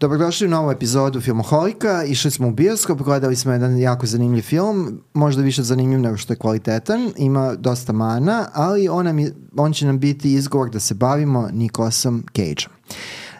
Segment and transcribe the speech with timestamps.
[0.00, 2.04] Dobrodošli u novu epizodu Filmoholika.
[2.04, 6.32] Išli smo u bioskop, gledali smo jedan jako zanimljiv film, možda više zanimljiv nego što
[6.32, 9.16] je kvalitetan, ima dosta mana, ali on, nam
[9.56, 12.72] on će nam biti izgovor da se bavimo Nicolasom Cageom.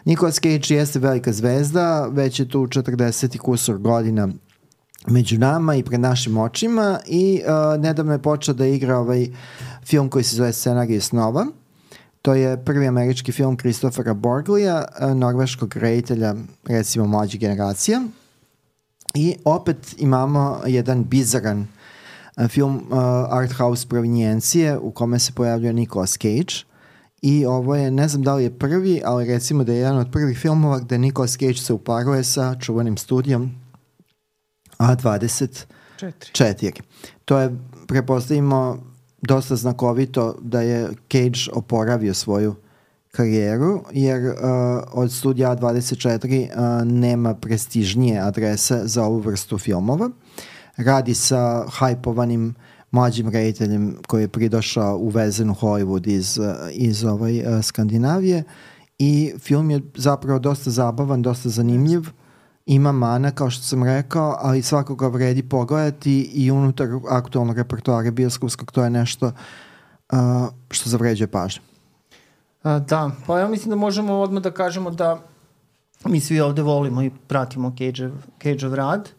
[0.05, 4.29] Nicolas Cage jeste velika zvezda, već je tu 40 kusur godina
[5.07, 9.27] među nama i pred našim očima i uh, nedavno je počeo da igra ovaj
[9.85, 11.45] film koji se zove Scenarij snova.
[12.21, 16.35] To je prvi američki film Christophera Borglija, norveškog reditelja,
[16.67, 18.01] recimo mlađe generacija.
[19.13, 21.67] I opet imamo jedan bizaran
[22.47, 22.97] film uh,
[23.29, 26.69] art house provinjencije u kome se pojavljuje Nicolas Cage
[27.21, 30.11] i ovo je, ne znam da li je prvi, ali recimo da je jedan od
[30.11, 33.51] prvih filmova gde Nicolas Cage se uparuje sa čuvanim studijom
[34.77, 35.65] A24.
[36.31, 36.81] Četiri.
[37.25, 37.55] To je,
[37.87, 38.83] prepostavimo,
[39.21, 42.55] dosta znakovito da je Cage oporavio svoju
[43.11, 44.33] karijeru, jer uh,
[44.91, 50.09] od studija A24 uh, nema prestižnije adrese za ovu vrstu filmova.
[50.77, 52.55] Radi sa hajpovanim
[52.91, 56.39] mlađim rediteljem koji je pridošao u Hollywood iz,
[56.71, 58.43] iz ovaj, uh, Skandinavije
[58.99, 62.01] i film je zapravo dosta zabavan, dosta zanimljiv
[62.69, 68.71] ima mana, kao što sam rekao, ali svakako vredi pogledati i unutar aktualnog repertoara bioskopskog
[68.71, 70.19] to je nešto uh,
[70.71, 71.61] što zavređuje pažnju.
[72.63, 75.21] Da, pa ja mislim da možemo odmah da kažemo da
[76.05, 78.11] mi svi ovde volimo i pratimo Cage-ov,
[78.43, 79.09] Cage rad.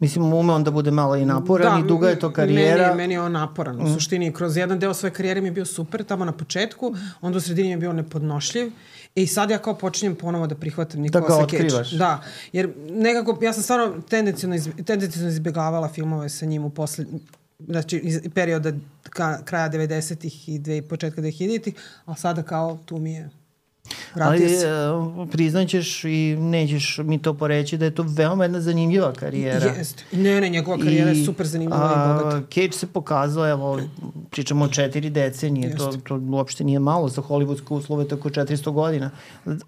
[0.00, 2.86] Mislim, ume on da bude malo i naporan da, i duga je to karijera.
[2.86, 3.80] Meni, meni je on naporan.
[3.80, 3.94] U mm.
[3.94, 7.40] suštini, kroz jedan deo svoje karijere mi je bio super, tamo na početku, onda u
[7.40, 8.72] sredini je bio nepodnošljiv
[9.14, 11.58] I sad ja kao počinjem ponovo da prihvatam Nikolasa Cage.
[11.58, 11.90] Da ga otkrivaš.
[11.90, 17.08] Da, jer nekako, ja sam stvarno tendencijno, iz, tendencijno izbjegavala filmove sa njim u posled,
[17.58, 18.72] znači iz perioda
[19.10, 23.30] ka, kraja 90-ih i dve, početka 2000-ih, a sada kao tu mi je
[24.14, 24.58] Ali e,
[25.32, 29.66] priznaćeš i nećeš mi to poreći da je to veoma jedna zanimljiva karijera.
[29.66, 30.04] Jeste.
[30.12, 32.46] Ne, ne, njegova karijera I, je super zanimljiva a, i bogata.
[32.54, 33.80] Cage se pokazao, evo,
[34.30, 39.10] pričamo o četiri decenije, to, to uopšte nije malo za hollywoodske uslove, tako 400 godina.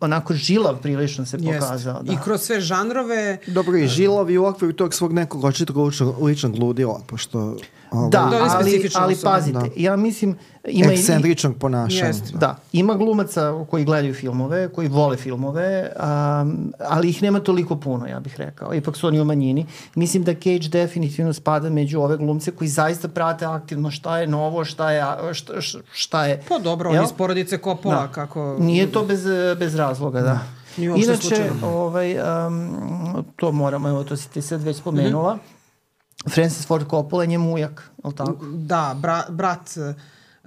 [0.00, 2.02] Onako žilav prilično se pokazao.
[2.02, 2.12] Da.
[2.12, 3.38] I kroz sve žanrove...
[3.46, 5.76] Dobro, i žilav i u okviru tog svog nekog očitog
[6.22, 7.56] ličnog ludila, pošto
[7.90, 9.66] Ovaj, da, da ali, ali pazite, da.
[9.76, 10.36] ja mislim...
[10.68, 12.12] Ima Ekscentričnog ponašanja.
[12.32, 12.38] Da.
[12.38, 18.06] da, ima glumaca koji gledaju filmove, koji vole filmove, um, ali ih nema toliko puno,
[18.06, 18.74] ja bih rekao.
[18.74, 19.66] Ipak su oni u manjini.
[19.94, 24.64] Mislim da Cage definitivno spada među ove glumce koji zaista prate aktivno šta je novo,
[24.64, 25.04] šta je...
[25.32, 25.52] Šta,
[25.92, 28.08] šta je pa dobro, on iz porodice Coppola, da.
[28.08, 28.56] kako...
[28.58, 29.24] Nije to bez,
[29.58, 30.26] bez razloga, da.
[30.26, 30.40] da.
[30.96, 35.59] Inače, ovaj, um, to moramo, evo to si ti sad već spomenula, mm -hmm
[36.28, 38.46] Francis Ford Coppola je njemu ujak, je li tako?
[38.52, 39.94] Da, bra, brat eh,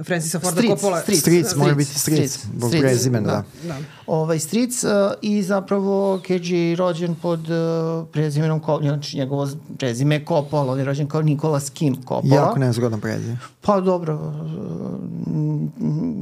[0.03, 1.01] Francisa Forda Streets, Coppola.
[1.01, 3.43] Streets, Streets, mora biti Streets, zbog prezimena, da.
[3.63, 3.67] da.
[3.67, 3.75] da.
[4.07, 4.89] Ovaj, Streets uh,
[5.21, 9.47] i zapravo Cage je rođen pod uh, prezimenom, znači njegovo
[9.77, 12.35] prezime je Coppola, on je rođen kao Nicolas Kim Coppola.
[12.35, 13.37] Jako nezgodan prezime.
[13.61, 14.99] Pa dobro, uh,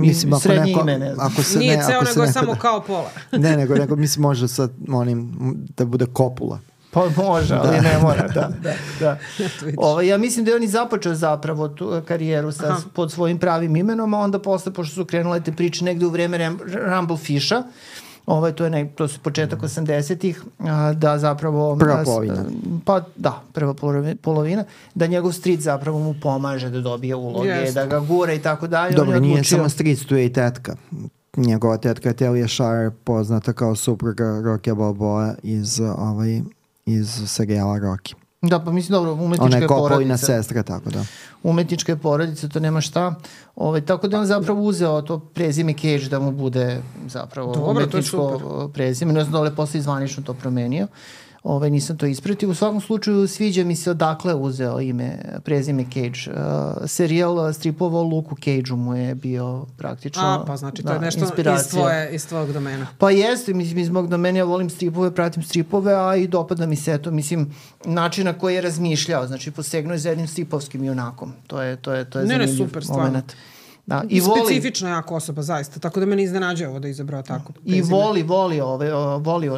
[0.02, 1.28] mislim, ako srednje neko, ime, ne znam.
[1.28, 3.10] Ako se Nije ne, ceo, ako nego je samo kao pola.
[3.32, 5.34] ne, nego, nego mislim može sad onim,
[5.78, 6.60] da bude Coppola.
[6.92, 7.82] Pa može, ali da.
[7.82, 8.52] ne mora, da.
[8.64, 9.18] da, da.
[9.78, 12.82] Ovo, ovaj, ja mislim da je on i započeo zapravo tu karijeru sa, Aha.
[12.94, 16.52] pod svojim pravim imenom, a onda posle, pošto su krenule te priče negde u vreme
[16.90, 17.64] Rumble Fisha,
[18.26, 20.44] Ovaj, to, je ne, to su početak 80-ih,
[20.94, 21.76] da zapravo...
[21.76, 22.46] Prva polovina.
[22.86, 23.74] Pa da, prva
[24.22, 24.64] polovina.
[24.96, 27.74] Da njegov stric zapravo mu pomaže da dobije uloge, yes.
[27.74, 28.96] da ga gura i tako dalje.
[28.96, 29.58] Dobro, nije odlučio...
[29.58, 30.76] samo stric, tu je i tetka.
[31.38, 36.42] Njegova tetka je Telia Shire, poznata kao supruga Rocky Balboa iz ovaj,
[36.86, 38.14] iz serijala Rocky.
[38.42, 39.84] Da, pa mislim, dobro, umetnička je porodica.
[39.84, 40.18] Ona je porodica.
[40.18, 41.06] sestra, tako da.
[41.44, 43.06] Umetnička je porodica, to nema šta.
[43.06, 43.16] Ove,
[43.56, 48.70] ovaj, tako da on zapravo uzeo to prezime Cage da mu bude zapravo dobro, umetničko
[48.74, 49.14] prezime.
[49.14, 50.84] Ne znam da li je posle izvanično to promenio.
[50.84, 52.50] Uh, ovaj, nisam to ispratio.
[52.50, 56.32] U svakom slučaju sviđa mi se odakle uzeo ime, prezime Cage.
[56.32, 60.94] Uh, serijal stripova o Luku Cage-u mu je bio praktično A, pa znači to da,
[60.94, 61.66] je nešto inspiracija.
[61.66, 62.88] iz, tvoje, iz tvojeg domena.
[62.98, 66.76] Pa jeste, mislim, iz mog domena ja volim stripove, pratim stripove, a i dopada mi
[66.76, 67.54] se to, mislim,
[67.86, 71.34] način na koji je razmišljao, znači posegnuo je za jednim stripovskim junakom.
[71.48, 73.32] To je, to je, to je ne, zanimljiv ne, super, moment.
[73.32, 73.51] Stvarno.
[73.86, 75.80] Da, i voli, Specifična jako osoba, zaista.
[75.80, 77.54] Tako da me ne iznenađuje ovo da je izabrao tako.
[77.66, 79.50] I voli, voli, ove, voli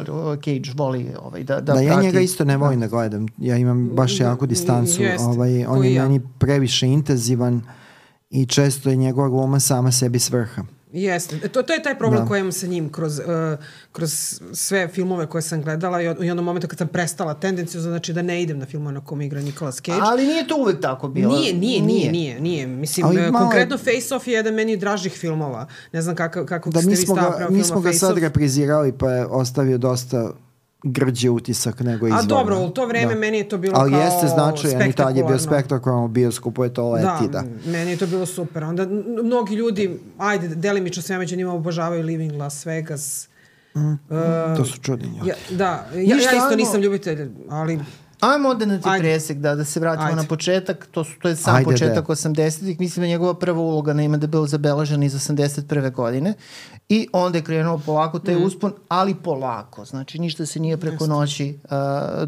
[0.44, 3.26] Cage, voli ovaj, da, da, da ja njega isto ne volim da gledam.
[3.38, 5.02] Ja imam baš jaku distancu.
[5.02, 6.02] Jest, ovaj, on je ja.
[6.02, 7.62] meni previše intenzivan
[8.30, 10.62] i često je njegova gluma sama sebi svrha.
[10.94, 11.36] Jeste.
[11.44, 12.28] E, to, to je taj problem da.
[12.28, 13.24] koji imam sa njim kroz, uh,
[13.92, 17.80] kroz sve filmove koje sam gledala i, od, i onom momentu kad sam prestala tendenciju,
[17.80, 19.98] znači da ne idem na filmove na kom igra Nicolas Cage.
[20.02, 21.36] Ali nije to uvek tako bilo.
[21.36, 22.40] Nije, nije, nije, nije.
[22.40, 22.66] nije.
[22.66, 23.44] Mislim, Ali, malo...
[23.44, 25.66] konkretno Face Off je jedan meni dražih filmova.
[25.92, 29.10] Ne znam kako, kako da, ste vi stavio prema Mi smo ga sad reprizirali pa
[29.10, 30.32] je ostavio dosta
[30.84, 32.24] grđi utisak nego izvorno.
[32.24, 33.20] A dobro, u to vreme da.
[33.20, 36.64] meni je to bilo Ali kao jeste značajan i tad je bio spektakularno u bioskopu,
[36.64, 37.42] je to leti, da.
[37.42, 38.64] Da, meni je to bilo super.
[38.64, 38.86] Onda
[39.22, 43.28] mnogi ljudi, ajde, delimično sve među njima obožavaju Living Las Vegas.
[43.74, 43.96] Mm, uh,
[44.56, 47.78] to su čudni ja, Da, ja, ja isto nisam ljubitelj, ali
[48.20, 49.02] Ajmo onda na ti Ajde.
[49.02, 50.16] presek, da, da se vratimo Ajde.
[50.16, 50.86] na početak.
[50.90, 52.80] To, su, to je sam Ajde, početak 80-ih.
[52.80, 55.92] Mislim da njegova prva uloga na ime da bio zabeležen iz 81.
[55.92, 56.34] godine.
[56.88, 58.44] I onda je krenuo polako taj mm.
[58.44, 59.84] uspon, ali polako.
[59.84, 61.70] Znači, ništa se nije preko noći uh,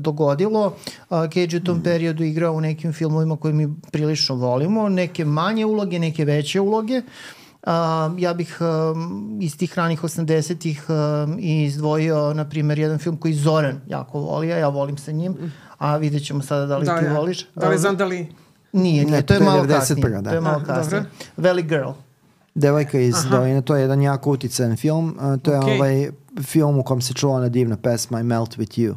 [0.01, 0.67] dogodilo.
[1.11, 1.83] Uh, Cage u tom mm.
[1.83, 4.89] periodu igrao u nekim filmovima koje mi prilično volimo.
[4.89, 7.03] Neke manje uloge, neke veće uloge.
[7.63, 7.73] Uh,
[8.19, 13.81] ja bih um, iz tih ranih 80-ih um, izdvojio, na primjer, jedan film koji Zoran
[13.87, 15.33] jako voli, a ja volim sa njim.
[15.33, 17.13] Mm a vidjet ćemo sada da li da, ti ja.
[17.13, 17.47] voliš.
[17.55, 18.29] Da li znam da li...
[18.73, 20.09] Nije, nije, to je malo kasnije.
[20.21, 20.31] Da.
[20.31, 21.05] To je malo kasnije.
[21.37, 21.91] Valley Girl.
[22.57, 23.29] Devojka iz Aha.
[23.29, 25.17] Doline, to je jedan jako uticajan film.
[25.19, 25.77] Uh, to je okay.
[25.77, 26.11] ovaj
[26.43, 28.97] film u kom se čula ona divna pesma I Melt With You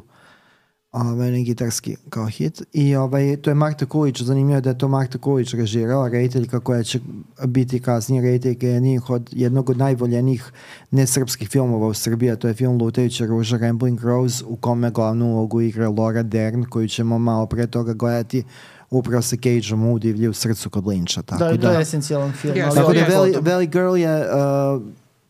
[0.91, 4.88] ovaj, gitarski kao hit i ovaj, to je Marta Kulić, zanimljivo je da je to
[4.88, 7.00] Marta Kulić režirala, rediteljka koja će
[7.47, 10.51] biti kasnije rediteljka jednih od, jednog od najvoljenijih
[10.91, 15.25] nesrpskih filmova u Srbiji, a to je film Lutajuća ruža Rambling Rose u kome glavnu
[15.25, 18.44] ulogu igra Laura Dern koju ćemo malo pre toga gledati
[18.89, 21.21] upravo sa Cage-om u divlji u srcu kod Linča.
[21.21, 22.56] Tako da, da, to je esencijalan film.
[22.56, 24.81] Yes, tako da Valley, Valley Girl je uh,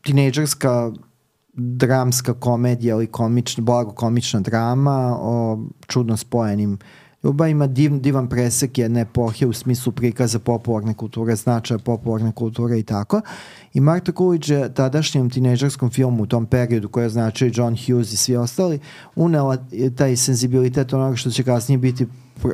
[0.01, 0.91] tinejdžerska
[1.53, 6.77] dramska komedija ili komična, blago komična drama o čudno spojenim
[7.23, 12.79] Ljuba ima div, divan presek jedne epohe u smislu prikaza popularne kulture, značaja popularne kulture
[12.79, 13.21] i tako.
[13.73, 18.17] I Marta Coolidge je tadašnjem tineđerskom filmu u tom periodu koje označuje John Hughes i
[18.17, 18.79] svi ostali,
[19.15, 19.57] unela
[19.95, 22.07] taj senzibilitet onoga što će kasnije biti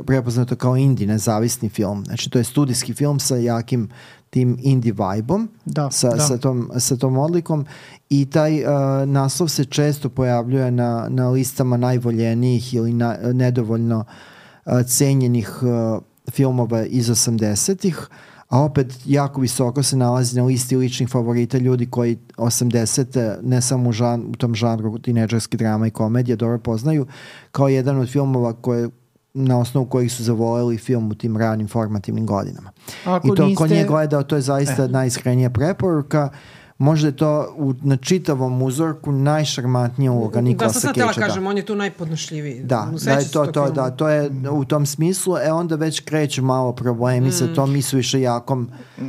[0.06, 2.06] prepoznato kao indie nezavisni film.
[2.06, 3.90] Znači to je studijski film sa jakim
[4.30, 6.20] tim indie vibe-om, da, sa, da.
[6.20, 7.66] sa, tom, sa tom odlikom
[8.10, 8.70] i taj uh,
[9.06, 14.06] naslov se često pojavljuje na, na listama najvoljenijih ili na, nedovoljno uh,
[14.88, 15.50] cenjenih
[16.32, 18.08] filmova iz 80-ih,
[18.50, 23.90] a opet jako visoko se nalazi na listi ličnih favorita ljudi koji 80 ne samo
[23.90, 27.06] u, žan, u tom žanru tineđerski drama i komedija dobro poznaju,
[27.52, 28.90] kao jedan od filmova koje
[29.34, 32.72] na osnovu kojih su zavoleli film u tim ranim formativnim godinama.
[33.06, 33.58] Ako I to niste...
[33.58, 34.88] ko nije gledao, to je zaista eh.
[34.88, 36.30] najiskrenija preporuka.
[36.32, 40.80] Uh, možda je to u, na čitavom uzorku najšarmantnija uloga Nikolasa Keća.
[40.80, 41.50] Da, sam htjela kažem, da.
[41.50, 42.64] on je tu najpodnošljiviji.
[42.64, 46.44] Da, da je to, to, da, to je u tom smislu, e onda već kreću
[46.44, 47.32] malo problemi mm.
[47.32, 49.06] sa tom mi su više jakom uh,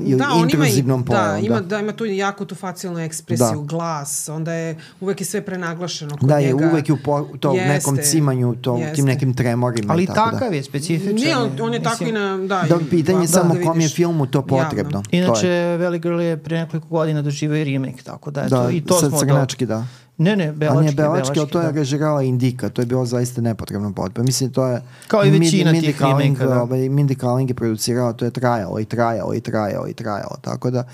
[0.00, 3.66] ili da, intruzivnom ima, Da, ima, da, ima tu jako tu facijalnu ekspresiju, da.
[3.66, 6.58] glas, onda je uvek je sve prenaglašeno kod da, njega.
[6.58, 8.94] Da, je uvek u po, to jeste, nekom cimanju, to, jeste.
[8.94, 9.92] tim nekim tremorima.
[9.92, 10.56] Ali tako takav da.
[10.56, 11.14] je specifičan.
[11.14, 12.64] Nije, on, on je tako i na, da.
[12.68, 15.02] Da, pitanje da, samo da kom je filmu to potrebno.
[15.10, 15.48] Inače,
[15.80, 18.98] Valley Girl je pre nekoliko godina doživio i remake, tako da, eto, da, i to
[18.98, 19.86] smo crnački, da.
[20.18, 20.78] Ne, ne, Belački.
[20.78, 21.70] A nije Belački, ali to je da.
[21.70, 24.22] režirala Indika, to je bilo zaista nepotrebno potpe.
[24.22, 24.82] Mislim, to je...
[25.08, 26.62] Kao i većina Mindy tih Kaling, da.
[26.62, 30.70] Ovaj, Mindy Kaling je producirala, to je trajalo i trajalo i trajalo i trajalo, tako
[30.70, 30.84] da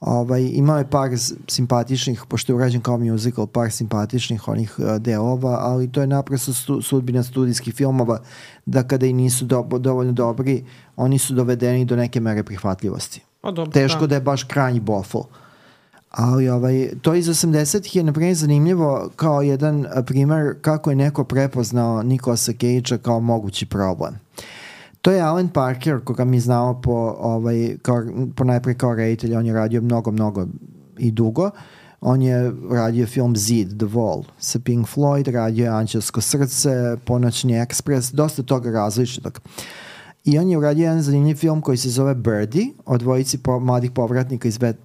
[0.00, 1.10] ovaj, imao je par
[1.48, 6.52] simpatičnih, pošto je urađen kao musical, par simpatičnih onih uh, delova, ali to je naprosto
[6.52, 8.20] stu, sudbina studijskih filmova,
[8.66, 10.64] da kada i nisu do, dovoljno dobri,
[10.96, 13.22] oni su dovedeni do neke mere prihvatljivosti.
[13.50, 14.06] Dobro, Teško da.
[14.06, 15.18] da je baš krajnji bofl.
[16.10, 21.24] Ali ovaj, to iz 80-ih je na primjer zanimljivo kao jedan primer kako je neko
[21.24, 24.14] prepoznao Nikolasa Cage-a kao mogući problem.
[25.02, 28.02] To je Alan Parker, koga mi znamo po, ovaj, kao,
[28.36, 30.46] po najprej kao reditelj, on je radio mnogo, mnogo
[30.98, 31.50] i dugo.
[32.00, 37.60] On je radio film Zid, The Wall sa Pink Floyd, radio je Anđelsko srce, Ponoćni
[37.60, 39.40] ekspres, dosta toga različitog.
[39.44, 39.52] Uh,
[40.24, 43.90] I on je uradio jedan zanimljiv film koji se zove Birdie, o dvojici po, mladih
[43.90, 44.76] povratnika iz, vet,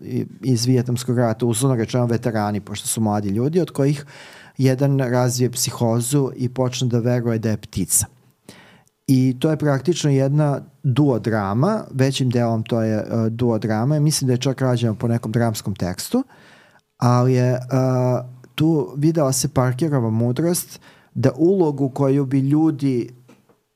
[0.42, 4.06] iz Vijetnamskog rata, uslovno rečeno veterani, pošto su mladi ljudi, od kojih
[4.58, 8.06] jedan razvije psihozu i počne da veruje da je ptica.
[9.08, 14.28] I to je praktično jedna duo drama, većim delom to je uh, duo drama, mislim
[14.28, 16.24] da je čak rađeno po nekom dramskom tekstu,
[16.98, 17.60] ali je uh,
[18.56, 20.80] tu videla se Parkerova mudrost
[21.14, 23.10] da ulogu koju bi ljudi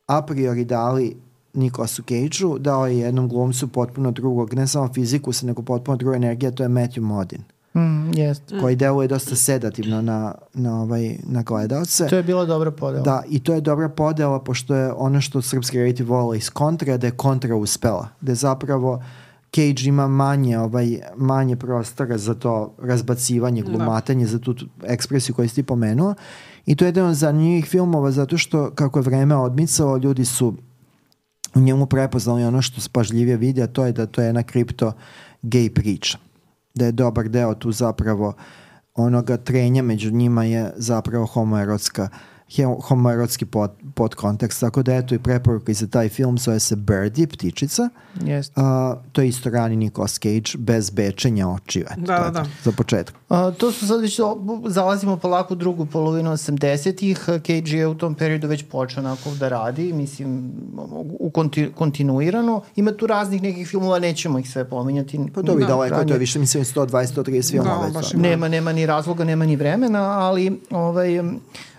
[0.08, 1.23] a priori dali
[1.54, 6.52] Nikolasu Cage-u, dao je jednom glumcu potpuno drugog, ne samo fiziku, nego potpuno druga energija,
[6.52, 7.42] to je Matthew Modin.
[7.76, 8.54] Mm, jest.
[8.62, 12.08] Koji deluje dosta sedativno na, na, ovaj, na gledalce.
[12.08, 13.04] To je bila dobra podela.
[13.04, 16.98] Da, i to je dobra podela, pošto je ono što srpski reditelj vole iz kontra,
[16.98, 18.08] da je kontra uspela.
[18.22, 19.04] Da je zapravo
[19.56, 23.70] Cage ima manje, ovaj, manje prostora za to razbacivanje, da.
[23.70, 24.32] glumatanje, da.
[24.32, 26.16] za tu ekspresiju koju si ti pomenuo.
[26.66, 30.54] I to je jedan od zanimljivih filmova zato što kako je vreme odmicalo, ljudi su
[31.56, 34.94] u njemu prepoznali ono što spažljivije vidi, a to je da to je jedna kripto
[35.44, 36.18] gay priča.
[36.74, 38.34] Da je dobar deo tu zapravo
[38.96, 42.10] onoga trenja među njima je zapravo homoerotska
[42.62, 47.28] homoerotski pod, podkontekst, tako da eto i preporuka i za taj film zove se Birdie,
[47.28, 47.90] ptičica.
[48.16, 48.52] Yes.
[48.56, 51.86] Uh, to je isto rani Nicolas Cage bez bečenja očiju.
[51.92, 52.46] Eto, da, da, da.
[52.64, 53.16] Za početak.
[53.30, 54.20] Uh, to su sad već,
[54.68, 57.20] zalazimo polako u drugu polovinu 80-ih.
[57.26, 60.52] Cage je u tom periodu već počeo onako da radi, mislim,
[61.20, 62.62] u konti, kontinuirano.
[62.76, 65.20] Ima tu raznih nekih filmova, nećemo ih sve pominjati.
[65.34, 67.88] Pa to bi da, daleko, to je više, mislim, 120-130 filmova.
[67.88, 71.20] Da, baš nema, nema ni razloga, nema ni vremena, ali ovaj,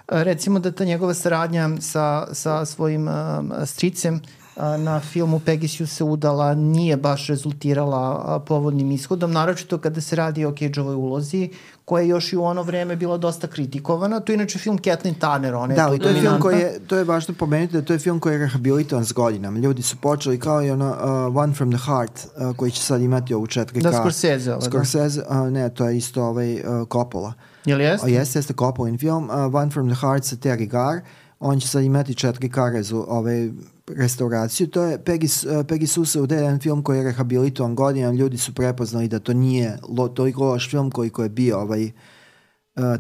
[0.08, 4.20] recimo da ta njegova saradnja sa, sa svojim um, stricem
[4.56, 10.50] na filmu Pegasus se udala nije baš rezultirala povodnim ishodom, naročito kada se radi o
[10.50, 11.50] Cage-ovoj ulozi,
[11.84, 14.20] koja je još i u ono vreme bila dosta kritikovana.
[14.20, 16.96] To je inače film Kathleen Turner, ona je da, to je film koji je, to
[16.96, 19.58] je važno pomenuti da to je film koji je rehabilitovan s godinama.
[19.58, 23.02] Ljudi su počeli kao i ono uh, One from the Heart, uh, koji će sad
[23.02, 23.82] imati ovu 4K.
[23.82, 24.52] Da, Scorsese.
[24.52, 25.42] Ovo, Scorsese, da.
[25.42, 27.32] uh, ne, to je isto ovaj uh, Coppola.
[27.64, 28.10] Jel jeste?
[28.10, 29.30] Jeste, jeste Coppola film.
[29.30, 31.00] Uh, One from the Heart sa Terry Garr.
[31.40, 33.50] On će sad imati 4K rezu, ovaj,
[33.86, 34.66] restauraciju.
[34.66, 38.12] To je Peggy, uh, Peggy Susa u jedan film koji je rehabilitovan godina.
[38.12, 41.92] Ljudi su prepoznali da to nije lo, toliko loš film koji je bio ovaj, uh,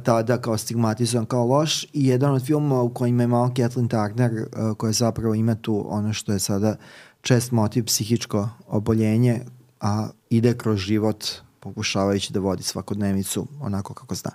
[0.02, 4.32] tada kao stigmatizovan kao loš i jedan od filmova u kojima je malo Kathleen Turner
[4.32, 6.76] uh, koja zapravo ima tu ono što je sada
[7.20, 9.40] čest motiv psihičko oboljenje
[9.80, 11.24] a ide kroz život
[11.60, 14.30] pokušavajući da vodi svakodnevnicu onako kako zna.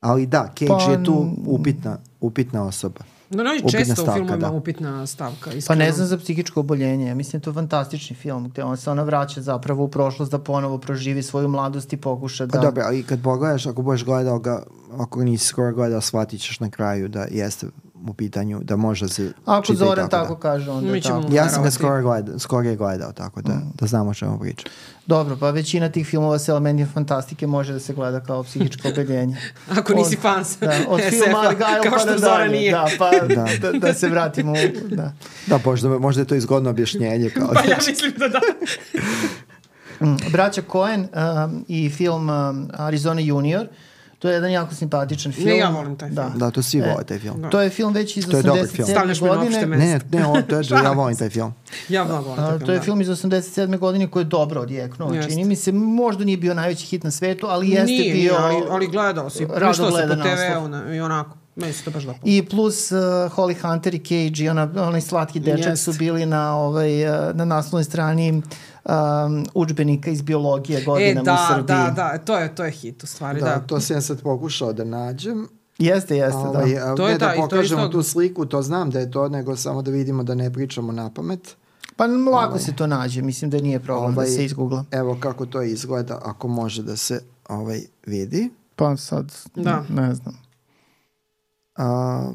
[0.00, 3.00] Ali da, Cage pa, je tu upitna, upitna osoba.
[3.30, 4.50] No, no, i često stavka, u filmu ima da.
[4.50, 5.52] upitna stavka.
[5.52, 5.80] Iskreno.
[5.80, 7.14] Pa ne znam za psihičko oboljenje.
[7.14, 10.78] Mislim, to je fantastični film gde on se ona vraća zapravo u prošlost da ponovo
[10.78, 12.58] proživi svoju mladost i pokuša pa da...
[12.58, 14.62] Pa dobro, ali kad pogledaš, ako budeš gledao ga,
[14.98, 17.66] ako nisi skoro gledao, shvatit ćeš na kraju da jeste
[18.06, 20.40] u pitanju da može da se Ako Zoran tako, tako da.
[20.40, 21.26] kaže, onda Mi tako.
[21.32, 23.72] Ja sam ga skoro gledao, skoro je gledao, tako da, mm.
[23.74, 24.72] da znamo o čemu pričam.
[25.06, 29.36] Dobro, pa većina tih filmova sa elementima fantastike može da se gleda kao psihičko oboljenje.
[29.70, 32.50] Ako nisi od, fan da, od filma Argyle pa da dalje.
[32.50, 32.72] Nije.
[32.72, 33.46] Da, pa da.
[33.60, 34.52] da, da se vratimo.
[34.52, 35.12] U, da,
[35.46, 37.30] da možda, možda je to izgodno objašnjenje.
[37.30, 38.40] Kao pa ja mislim da da.
[40.00, 43.87] Mm, braća Coen um, i film um, Arizona Junior uh,
[44.18, 45.48] To je jedan jako simpatičan film.
[45.48, 46.26] Ne, ja volim taj da.
[46.26, 46.38] film.
[46.38, 47.42] Da, to svi e, vole taj film.
[47.42, 47.50] Da.
[47.50, 49.20] To je film već iz 87.
[49.20, 49.66] godine.
[49.66, 51.54] Ne, ne, ne, o, to je, ja volim taj film.
[51.88, 52.84] Ja volim taj film, To je da.
[52.84, 53.78] film iz 87.
[53.78, 55.22] godine koji je dobro odjeknuo.
[55.28, 58.38] Čini mi se, možda nije bio najveći hit na svetu, ali jeste nije, bio...
[58.38, 59.46] Nije, ali, ali gledao si.
[59.54, 61.36] Rado se po TV-u i onako.
[61.56, 62.04] Meni se to baš.
[62.24, 62.98] I plus uh,
[63.32, 65.76] Holly Hunter i Cage i ona, onaj slatki dečak yes.
[65.76, 68.42] su bili na, ovaj, uh, na naslovnoj strani
[68.88, 71.76] um, učbenika iz biologije godinama e, da, u Srbiji.
[71.76, 73.46] Da, da, to je, to je hit u stvari, da.
[73.46, 73.60] da.
[73.60, 75.48] To sam ja sad pokušao da nađem.
[75.78, 76.48] Jeste, jeste, da.
[76.48, 76.94] ovaj, da.
[76.94, 77.92] To je da, da pokažemo isto...
[77.92, 81.10] tu sliku, to znam da je to, nego samo da vidimo da ne pričamo na
[81.10, 81.56] pamet.
[81.96, 84.84] Pa lako ovaj, se to nađe, mislim da nije problem da ovaj, da se izgoogla.
[84.90, 88.50] Evo kako to izgleda, ako može da se ovaj vidi.
[88.76, 89.84] Pa sad, da.
[89.88, 90.38] ne, ne znam.
[91.76, 92.30] A,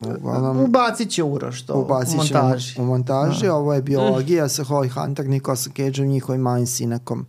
[0.00, 2.80] Uglavnom, Ubacit će Uroš to u montaži.
[2.80, 3.54] U, u montaži, da.
[3.54, 4.48] ovo je biologija mm.
[4.48, 7.26] sa Holly Hunter, Nicolas Cage-om, njihovim malim sinakom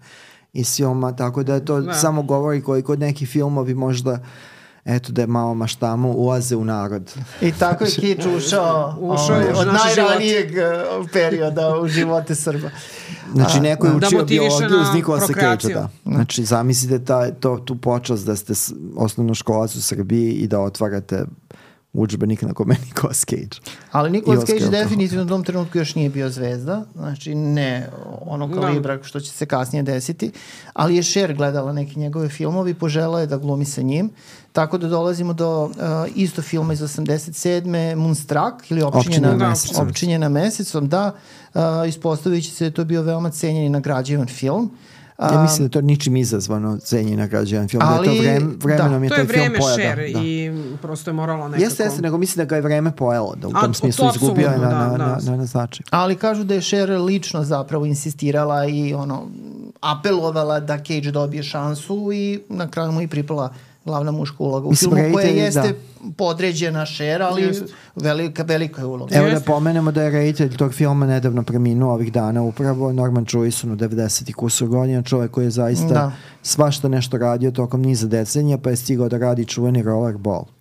[0.53, 1.93] iz filma, tako da to da.
[1.93, 4.19] samo govori koji kod nekih filmovi možda
[4.87, 7.15] eto da je malo maštamo, ulaze u narod.
[7.41, 11.01] I tako je Kič ušao, ušao ovaj, od najranijeg život.
[11.01, 12.69] Uh, perioda u živote Srba.
[13.33, 15.89] Znači, neko je da učio da biologiju uz Nikolasa Cage, da.
[16.05, 18.53] Znači, zamislite ta, to, tu počast da ste
[18.95, 21.25] osnovno školac u Srbiji i da otvarate
[21.97, 23.57] učbenik na kome Nicolas Cage.
[23.91, 27.89] Ali Nicolas Cage definitivno u tom trenutku još nije bio zvezda, znači ne
[28.21, 28.61] ono da.
[28.61, 30.31] kalibra što će se kasnije desiti,
[30.73, 34.09] ali je Cher gledala neke njegove filmove i požela je da glumi sa njim,
[34.51, 35.71] tako da dolazimo do uh,
[36.15, 37.95] isto filma iz 87.
[37.95, 39.87] Moonstruck ili Opčinjena, Opčinjena, mesecom.
[39.87, 41.13] Opčinjena mesecom, da,
[41.53, 44.63] uh, ispostavit će se da je to bio veoma cenjen i nagrađivan film.
[44.63, 47.83] Uh, Ja mislim da to ničim izazvano cenje nagrađen film.
[47.85, 49.75] Ali, da je to vrem, vremenom da, je taj film pojada.
[49.75, 51.63] To je vreme share i prosto je moralo nekako...
[51.63, 54.47] Jeste, jeste, nego mislim da ga je vreme pojelo, da u tom A, smislu izgubio
[54.47, 55.31] je na, da, na, da.
[55.31, 55.83] na, na značaj.
[55.89, 59.27] Ali kažu da je Cher lično zapravo insistirala i ono
[59.81, 63.53] apelovala da Cage dobije šansu i na kraju mu i pripala
[63.87, 66.11] glavna muška uloga u filmu koja jeste da.
[66.17, 67.63] podređena Cher, ali Just.
[67.95, 69.15] velika, velika je uloga.
[69.15, 73.71] Evo da pomenemo da je reditelj tog filma nedavno preminuo ovih dana upravo Norman Jewison
[73.71, 74.33] u 90.
[74.33, 76.11] kusur godina, čovjek koji je zaista da.
[76.41, 80.56] svašta nešto radio tokom niza decenija, pa je stigao da radi čuveni rollerball.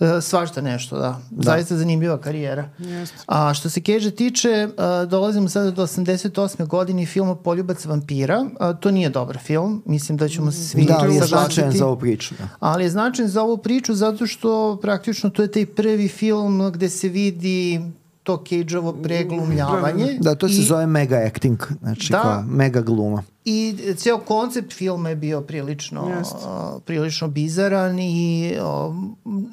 [0.00, 1.20] E, svašta nešto, da.
[1.30, 1.42] da.
[1.42, 2.68] Zaista zanimljiva karijera.
[2.78, 3.12] Yes.
[3.26, 6.66] A što se Keže tiče, uh, dolazimo sada do 88.
[6.66, 8.40] godine filma Poljubac vampira.
[8.40, 9.82] Uh, to nije dobar film.
[9.86, 12.34] Mislim da ćemo se svi Da, ali je značajan za ovu priču.
[12.38, 12.48] Da.
[12.60, 16.88] Ali je značajan za ovu priču zato što praktično to je taj prvi film gde
[16.88, 17.80] se vidi
[18.26, 20.18] to Cage-ovo preglumljavanje.
[20.20, 23.22] Da, to se zove mega acting, znači da, kao mega gluma.
[23.44, 28.94] I ceo koncept filma je bio prilično, uh, prilično bizaran i uh,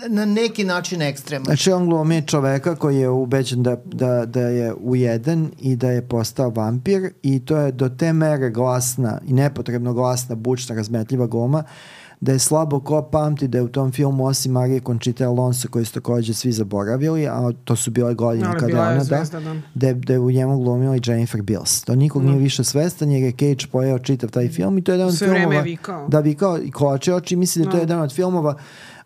[0.10, 1.46] na neki način ekstreman.
[1.46, 6.08] Znači on glumi čoveka koji je ubeđen da, da, da je ujeden i da je
[6.08, 11.64] postao vampir i to je do te mere glasna i nepotrebno glasna, bučna, razmetljiva gluma
[12.24, 15.86] da je slabo ko pamti da je u tom filmu osim Marije Conchita Alonso koji
[15.86, 19.24] su takođe svi zaboravili, a to su bile godine Ali kada ona da,
[19.74, 21.84] da, da je u njemu glumila i Jennifer Bills.
[21.84, 22.26] To nikog mm.
[22.26, 25.18] nije više svestan jer je Cage pojeo čitav taj film i to je jedan od
[25.18, 26.08] Sve filmova vikao.
[26.08, 27.72] da vikao i koče oči misli da no.
[27.72, 28.56] to je jedan od filmova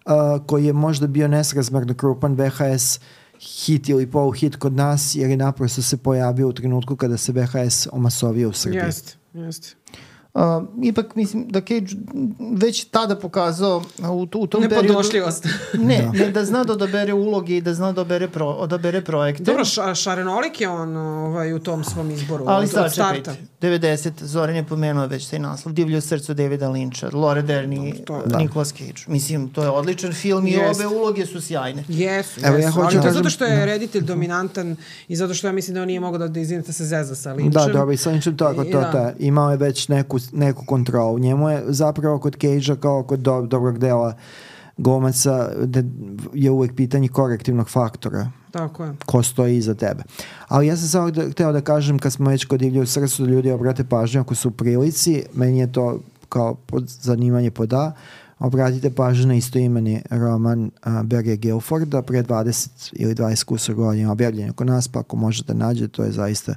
[0.05, 0.11] uh,
[0.45, 2.99] koji je možda bio nesrazmerno krupan VHS
[3.39, 7.31] hit ili polu hit kod nas jer je naprosto se pojavio u trenutku kada se
[7.31, 8.79] VHS omasovio u Srbiji.
[8.79, 9.75] Jeste, jeste.
[10.37, 10.43] Uh,
[10.83, 11.85] ipak mislim da Cage
[12.57, 14.93] već tada pokazao u, u tom periodu...
[15.73, 16.25] ne, da.
[16.25, 19.43] ne, da zna da odabere uloge i da zna da odabere, pro, odabere projekte.
[19.43, 22.43] Dobro, ša, šarenolik je on ovaj, u tom svom izboru.
[22.47, 26.67] Ali od, sad, čekajte, 90, Zoran je pomenuo već taj naslov, Divlje u srcu Davida
[26.67, 27.93] Lyncha, Laura Dern i
[28.25, 28.37] da.
[28.37, 29.01] Nicolas Cage.
[29.07, 31.83] Mislim, to je odličan film i obe uloge su sjajne.
[31.87, 34.75] Jesu, Evo, ja hoću ali to zato što je reditelj dominantan
[35.07, 37.35] i zato što ja mislim da on nije mogao da, da izvinite se zeza sa
[37.35, 37.49] Lynchem.
[37.49, 41.19] Da, dobro, i sa Lynchem tako, to, to, to, imao je već neku neku kontrolu.
[41.19, 44.13] Njemu je zapravo kod Cage-a kao kod do, dobrog dela
[44.77, 45.83] glumaca da
[46.33, 48.31] je uvek pitanje korektivnog faktora.
[48.51, 48.93] Tako je.
[49.05, 50.03] Ko stoji iza tebe.
[50.47, 53.23] Ali ja sam samo da, hteo da kažem kad smo već kod divlje u srcu
[53.23, 57.93] da ljudi obrate pažnju ako su u prilici, meni je to kao pod, zanimanje poda,
[58.39, 64.49] obratite pažnju na istoimeni roman uh, Barry Guilforda pre 20 ili 20 kusor godina objavljen
[64.49, 66.55] oko nas, pa ako možete nađe, to je zaista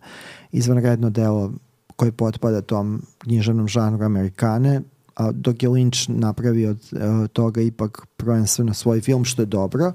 [0.52, 1.52] izvanredno delo
[2.00, 4.80] koji potpada tom književnom žanru Amerikane,
[5.16, 9.92] a dok je Lynch napravio od uh, toga ipak prvenstveno svoj film, što je dobro,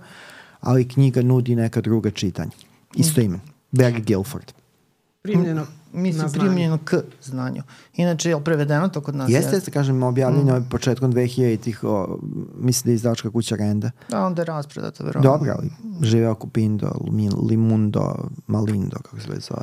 [0.62, 2.51] ali knjiga nudi neka druga čitanja.
[2.95, 3.39] Isto ime.
[3.71, 4.51] Barry Guilford.
[5.21, 7.63] Primljeno mislim, primljeno k znanju.
[7.95, 9.29] Inače, je li prevedeno to kod nas?
[9.29, 10.69] Jeste, jeste, kažem, objavljeno mm.
[10.69, 11.80] početkom 2000-ih,
[12.60, 13.91] mislim da je izdavačka kuća Renda.
[14.10, 15.32] Da, onda je raspredato, verovatno.
[15.32, 15.69] Dobro, ali
[16.01, 16.91] žive oko Pindo,
[17.49, 19.62] Limundo, Malindo, kako se već zove.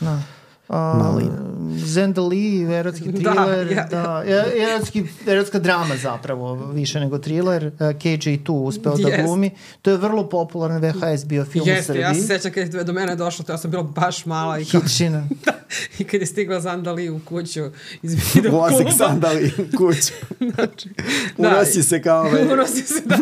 [0.00, 0.06] Da.
[0.06, 0.22] da.
[0.70, 1.50] Malina.
[1.86, 4.44] Zendali, erotski da, thriller, da, ja, da, ja.
[4.72, 7.66] erotski, erotska drama zapravo, više nego thriller.
[7.66, 9.10] Uh, KJ tu uspeo yes.
[9.10, 9.50] da glumi.
[9.82, 12.02] To je vrlo popularan VHS bio film Jeste, u Srbiji.
[12.02, 14.58] ja se sećam kad je do mene došlo, to ja sam bila baš mala.
[14.58, 15.28] I kao, Hitčina.
[15.44, 15.52] da,
[15.98, 17.64] I kad je stigla Zandali u kuću
[18.02, 18.68] iz video kluba.
[18.68, 20.12] Vozik Zandali u kuću.
[20.54, 20.88] znači,
[21.36, 22.52] Unosi da, se kao ovaj...
[22.52, 23.16] Unosi se, da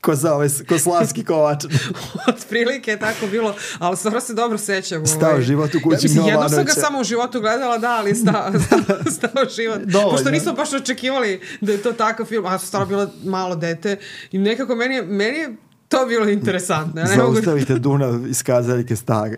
[0.00, 1.64] ko, za ovaj, ko slavski kovač.
[2.28, 5.06] Od prilike je tako bilo, ali stvarno se dobro sećam.
[5.06, 5.42] Stao ovaj.
[5.42, 9.12] život u kući ja, Jedno sam ga samo u životu gledala, da, ali stao, stao,
[9.12, 9.78] stao život.
[9.78, 10.10] Dovoljno.
[10.10, 13.98] Pošto nismo baš očekivali da je to takav film, a stvarno bilo malo dete
[14.32, 15.56] i nekako meni je, meni je
[15.90, 17.00] to bilo interesantno.
[17.00, 17.82] Ja ne Zaustavite mogu...
[17.82, 19.36] Dunav iz kazaljke stare.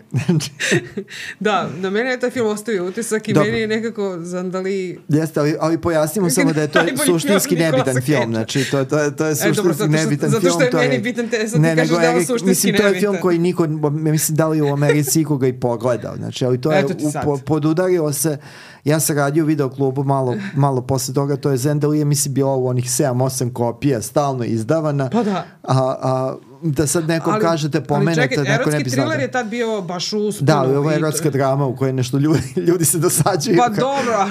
[1.41, 3.47] da, na mene je taj film ostavio utisak i Dobro.
[3.47, 4.99] meni je nekako Zandali...
[5.09, 8.31] Jeste, ali, ali pojasnimo samo da je to suštinski nebitan film.
[8.31, 10.43] Znači, to, to, to je suštinski e, dobro, nebitan film.
[10.43, 12.91] Zato što je meni bitan, te, sad ne, ti kažeš da je suštinski mislim, nebitan.
[12.91, 16.17] to je film koji niko, mislim, da li u Americi ikoga i pogledao.
[16.17, 16.85] Znači, ali to je,
[17.27, 18.39] u, podudarilo se
[18.85, 22.67] Ja sam radio u videoklubu malo, malo posle toga, to je Zendalija, mislim, bilo u
[22.67, 25.11] onih 7-8 kopija, stalno izdavana.
[25.11, 25.45] Pa da.
[25.63, 29.07] A, a, da sad neko ali, kažete, pomenete, ali čekaj, neko ne bi znao.
[29.07, 30.47] thriller je tad bio baš uspuno.
[30.47, 33.57] Da, ovo je erotska drama u kojoj nešto ljudi, ljudi se dosađuju.
[33.57, 34.31] Pa dobro.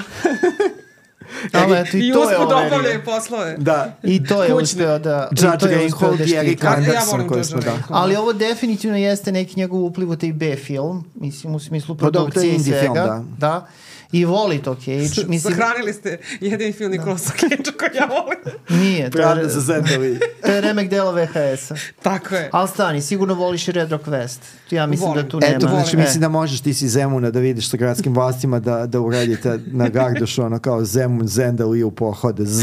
[1.52, 3.56] Ali eto, i, I to je obavljaju poslove.
[3.58, 3.96] Da.
[4.02, 5.28] I to je uspeo da...
[5.30, 7.78] Judge Reinhold i Eric Anderson ja koji smo da.
[7.88, 12.54] Ali ovo definitivno jeste neki njegov upliv u taj B film, mislim u smislu produkcije
[12.54, 12.80] i svega.
[12.80, 13.24] Film, da.
[13.38, 13.66] da
[14.12, 15.28] i voli to Cage.
[15.28, 17.38] Mislim, Sahranili ste jedini film Nikolasa da.
[17.38, 18.38] Cage koji ja volim.
[18.82, 20.18] Nije, to je, za zendovi.
[20.42, 21.74] to je remek dela VHS-a.
[22.02, 22.48] Tako je.
[22.52, 24.38] Ali stani, sigurno voliš i Red Rock West.
[24.70, 25.24] Ja mislim volim.
[25.24, 25.56] da tu nema.
[25.56, 29.00] Eto, znači mislim da možeš ti si Zemuna da vidiš sa gradskim vlastima da, da
[29.00, 32.44] uredite na Gardušu ono kao Zemun, Zendal i u pohode.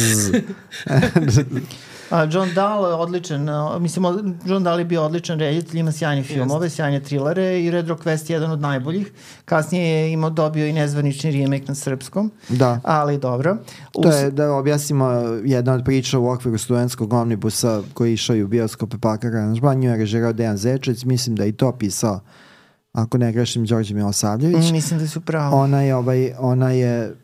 [2.09, 3.47] A John Dahl je odličan,
[3.79, 4.05] mislim,
[4.45, 6.75] John Dahl je bio odličan reditelj, ima sjajne filmove, yes.
[6.75, 9.11] sjajne trilere i Red Rock West je jedan od najboljih.
[9.45, 12.79] Kasnije je imao, dobio i nezvanični remake na srpskom, da.
[12.83, 13.57] ali dobro.
[13.95, 14.03] Us...
[14.03, 15.05] To je, da objasnimo,
[15.43, 19.97] jedna od priča u okviru studentskog omnibusa koji išao u bioskope Pakara na žbanju je
[19.97, 22.19] režirao Dejan Zečeć, mislim da i to pisao
[22.91, 24.69] ako ne grešim, Đorđe Milosavljević.
[24.69, 25.57] Mm, mislim da su pravo.
[25.57, 27.15] Ona je, ovaj, ona je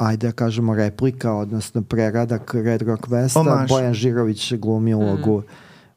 [0.00, 3.40] ajde da kažemo replika, odnosno preradak Red Rock Westa.
[3.40, 3.68] Omaž.
[3.68, 5.44] Bojan Žirović glumi ulogu, mm.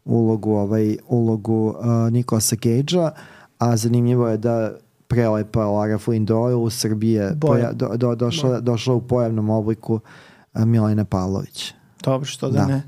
[0.05, 3.11] ulogu, ovaj, ulogu uh, Nikolasa Cage-a,
[3.57, 4.71] a zanimljivo je da
[5.07, 10.65] prelepa Lara Flynn Doyle u Srbije poja, do, do, došla, došla u pojavnom obliku uh,
[10.65, 11.73] Milena Pavlović.
[12.03, 12.67] Dobro, što da, da.
[12.67, 12.83] ne.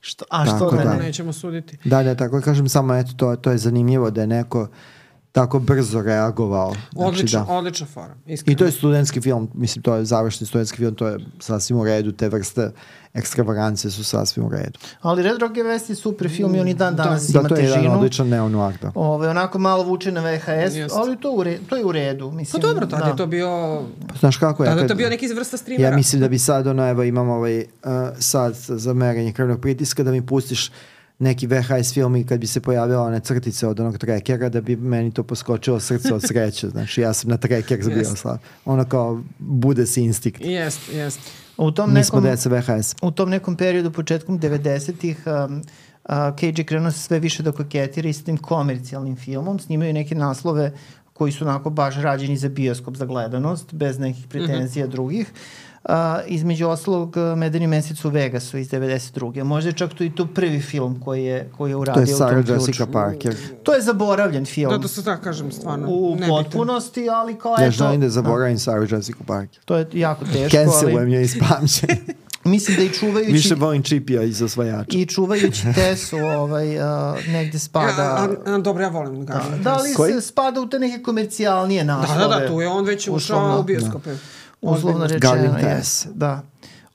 [0.00, 1.02] Što, a što da, da, ne?
[1.02, 1.78] Nećemo suditi.
[1.84, 4.68] Da, da, tako kažem samo, eto, to, to je zanimljivo da je neko
[5.36, 6.70] tako brzo reagovao.
[6.70, 7.52] Znači, odlična, da.
[7.52, 8.14] odlična fora.
[8.26, 8.52] Iskreno.
[8.52, 11.84] I to je studentski film, mislim, to je završni studentski film, to je sasvim u
[11.84, 12.70] redu, te vrste
[13.14, 14.78] ekstravagancije su sasvim u redu.
[15.00, 17.02] Ali Red Rock je super film i on i dan da.
[17.02, 17.68] danas da, ima težinu.
[17.68, 18.92] Da, to je jedan odličan neo-noir, da.
[18.94, 20.94] Ove, onako malo vuče na VHS, Just.
[20.94, 22.30] ali to, u re, to je u redu.
[22.30, 23.10] Mislim, pa dobro, tada da.
[23.10, 23.82] je to bio...
[24.08, 24.70] Pa, znaš kako je?
[24.70, 25.90] Tada je to bio neki vrsta streamera.
[25.90, 27.64] Ja mislim da bi sad, ono, evo, imam ovaj uh,
[28.18, 30.70] sad za merenje krvnog pritiska, da mi pustiš
[31.18, 34.76] neki VHS film i kad bi se pojavila one crtice od onog trekera da bi
[34.76, 36.68] meni to poskočilo srce od sreće.
[36.68, 38.16] Znači ja sam na treker zabio yes.
[38.16, 38.38] slav.
[38.64, 40.40] Ono kao bude si instinkt.
[40.44, 41.20] Jest, jest.
[41.56, 42.94] U tom Mi nekom, deca VHS.
[43.02, 45.62] U tom nekom periodu, početkom 90-ih, um,
[46.04, 49.58] uh, Cage je krenuo sve više da koketira i s tim komercijalnim filmom.
[49.58, 50.72] Snimaju neke naslove
[51.12, 54.92] koji su onako baš rađeni za bioskop, za gledanost, bez nekih pretenzija mm -hmm.
[54.92, 55.26] drugih.
[55.32, 55.36] Uh,
[56.26, 59.44] između ostalog Medeni mesec u Vegasu iz 92.
[59.44, 62.16] Možda je čak to i to prvi film koji je, koji je uradio to je
[62.16, 63.36] Sarah Jessica Parker.
[63.62, 64.72] To je zaboravljen film.
[64.72, 65.88] Da, da se tako kažem, stvarno.
[65.88, 66.28] U nebitan.
[66.28, 67.64] potpunosti, ali kao ja eto...
[67.64, 69.60] Ja želim da zaboravim Sarah Jessica Parker.
[69.64, 71.12] To je jako teško, Cancelujem ali...
[71.12, 71.96] je iz pamćenja.
[72.46, 73.32] Mislim da i čuvajući...
[73.32, 74.98] Više volim čipija iz osvajača.
[74.98, 76.84] I čuvajući Tesu ovaj, uh,
[77.28, 78.02] negde spada...
[78.02, 79.62] Ja, a, a, dobro, ja volim da kažem.
[79.62, 80.12] Da, da li Koji?
[80.12, 82.20] se spada u te neke komercijalnije naslove?
[82.20, 84.10] Da, da, da, tu je on već ušao u bioskope.
[84.10, 84.18] Da
[84.70, 85.58] uslovno rečeno.
[85.58, 86.42] Yes, da.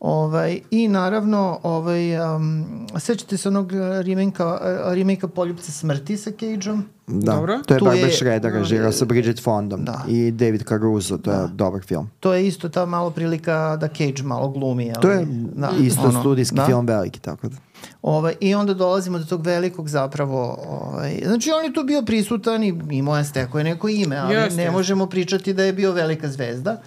[0.01, 2.65] Ovaj, I naravno, ovaj, um,
[2.99, 3.71] sećate se onog
[4.05, 4.57] remake-a
[4.93, 6.85] remake Poljubce smrti sa Cage-om?
[7.07, 7.59] Da, Dobro.
[7.65, 10.05] to je tu Barbara Schroeder režirao sa Bridget Fondom da.
[10.07, 11.37] i David Caruso, to da.
[11.37, 12.09] je dobar film.
[12.19, 14.91] To je isto ta malo prilika da Cage malo glumi.
[14.95, 16.65] Ali, to je da, isto ono, studijski da.
[16.65, 17.55] film veliki, tako da.
[18.01, 22.63] Ovaj, I onda dolazimo do tog velikog zapravo, ovaj, znači on je tu bio prisutan
[22.63, 25.91] i imao je steko je neko ime, ali yes, ne možemo pričati da je bio
[25.91, 26.81] velika zvezda.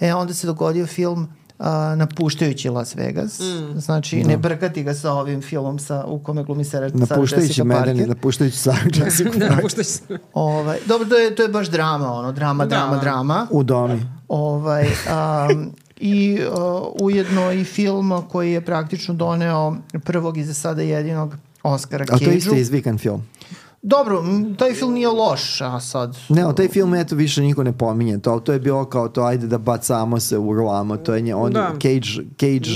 [0.00, 3.40] E, onda se dogodio film uh, napuštajući Las Vegas.
[3.40, 3.78] Mm.
[3.78, 4.28] Znači, da.
[4.28, 8.08] ne brkati ga sa ovim filmom sa, u kome glumi Sarah, napuštajući Sarah Jessica Parker.
[8.08, 9.50] Napuštajući Sarah Jessica Parker.
[9.50, 9.90] napuštajući
[10.34, 12.68] ovaj, dobro, to je, to je baš drama, ono, drama, da.
[12.68, 13.46] drama, drama.
[13.50, 14.02] U domi.
[14.28, 20.82] Ovaj, um, I uh, ujedno i film koji je praktično doneo prvog i za sada
[20.82, 22.16] jedinog Oscara Cage-u.
[22.16, 23.22] A to je isto izvikan film.
[23.82, 24.24] Dobro,
[24.58, 26.16] taj film nije loš, a sad...
[26.28, 28.18] Ne, o taj film eto više niko ne pominje.
[28.18, 30.96] To, to je bilo kao to, ajde da bacamo se, urlamo.
[30.96, 31.72] To je nje, on, da.
[31.82, 32.70] Cage, Cage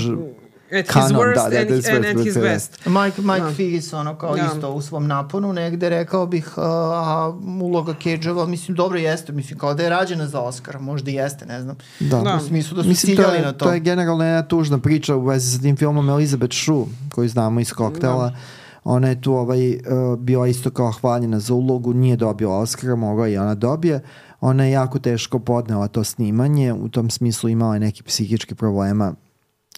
[0.79, 2.85] At his worst da, da, and, and, and his best.
[2.85, 3.51] Mike, Mike da.
[3.51, 4.49] Figgis, ono kao da.
[4.55, 9.59] isto u svom naponu negde rekao bih uh, a uloga Cage-ova, mislim dobro jeste, mislim
[9.59, 11.75] kao da je rađena za Oscar, možda i jeste, ne znam.
[11.99, 12.21] Da.
[12.21, 12.39] da.
[12.43, 13.65] U smislu da su mislim, ciljali to je, na to.
[13.65, 17.59] To je generalno jedna tužna priča u vezi sa tim filmom Elizabeth Shue, koju znamo
[17.59, 18.29] iz koktela.
[18.29, 18.35] Da
[18.83, 23.27] Ona je tu ovaj, uh, bila isto kao hvaljena za ulogu, nije dobila Oscara, mogla
[23.27, 24.01] i ona dobije.
[24.41, 29.13] Ona je jako teško podnela to snimanje, u tom smislu imala je neki psihički problema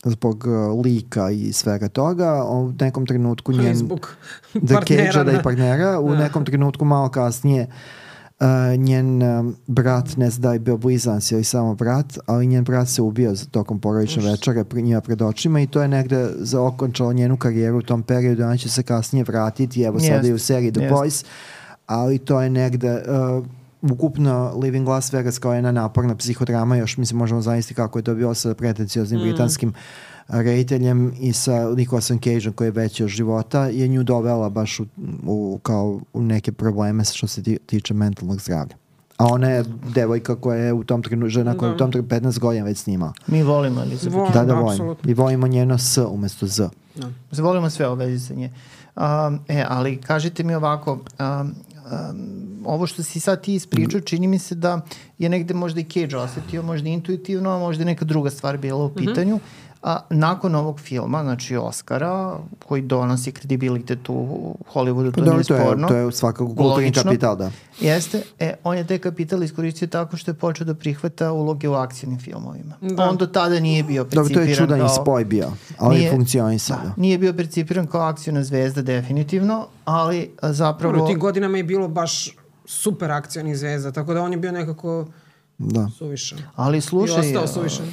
[0.03, 2.43] zbog uh, lika i svega toga.
[2.43, 3.75] U nekom trenutku njen...
[3.75, 3.99] Zbog
[4.73, 4.81] partnera.
[4.81, 5.99] The Cage, da i partnera.
[5.99, 6.17] U da.
[6.17, 8.04] nekom trenutku malo kasnije Uh,
[8.77, 12.87] njen um, brat, ne zna da je bio blizanac ili samo brat, ali njen brat
[12.87, 17.37] se ubio tokom porodične večere pri njima pred očima i to je negde zaokončalo njenu
[17.37, 20.07] karijeru u tom periodu, ona će se kasnije vratiti, evo yes.
[20.07, 20.91] sada i u seriji The yes.
[20.91, 21.25] Boys,
[21.85, 23.45] ali to je negde uh,
[23.91, 28.15] ukupno Living Las Vegas kao jedna naporna psihodrama, još mislim možemo zamisliti kako je to
[28.15, 29.23] bilo sa pretencijoznim mm.
[29.23, 29.75] britanskim uh,
[30.27, 34.85] rediteljem i sa Nicolasom Cageom koji je veći od života je nju dovela baš u,
[35.23, 38.75] u, kao u neke probleme što se tiče mentalnog zdravlja.
[39.17, 42.15] A ona je devojka koja je u tom trenutku, žena koja je u tom trenutku
[42.15, 43.13] 15 godina već snimala.
[43.27, 44.15] Mi volimo Elizabeth.
[44.15, 44.95] Volim, da, da, volimo.
[45.05, 46.69] I volimo njeno S umesto Z.
[46.95, 47.09] Da.
[47.43, 48.51] Volimo sve ove vezi sa nje.
[48.95, 50.99] Um, e, ali kažite mi ovako, um,
[51.39, 51.53] um,
[52.65, 54.81] ovo što si sad ti ispričao, čini mi se da
[55.17, 58.87] je negde možda i Cage osetio, možda intuitivno, a možda neka druga stvar bila u
[58.87, 58.97] mhm.
[58.97, 59.35] pitanju.
[59.35, 65.31] Mm -hmm A, nakon ovog filma, znači Oscara, koji donosi kredibilitet u Hollywoodu, to pa,
[65.31, 65.87] nije sporno.
[65.87, 67.51] To je, to je svakako kulturni kapital, da.
[67.79, 68.21] Jeste.
[68.39, 72.19] E, on je taj kapital iskoristio tako što je počeo da prihvata uloge u akcijnim
[72.19, 72.73] filmovima.
[72.81, 73.09] Da.
[73.09, 74.89] On do tada nije bio percipiran Dobro, to je čudan kao...
[74.89, 76.77] spoj bio, ali nije, funkcionisao.
[76.77, 81.03] Da, nije bio percipiran kao akcijna zvezda definitivno, ali zapravo...
[81.03, 85.07] U tim godinama je bilo baš super akcijni zvezda, tako da on je bio nekako
[85.57, 85.89] da.
[85.97, 86.39] suvišan.
[86.55, 87.31] Ali slušaj...
[87.31, 87.85] I ostao suvišan.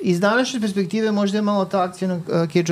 [0.00, 2.20] Iz današnje perspektive možda je malo ta akcijna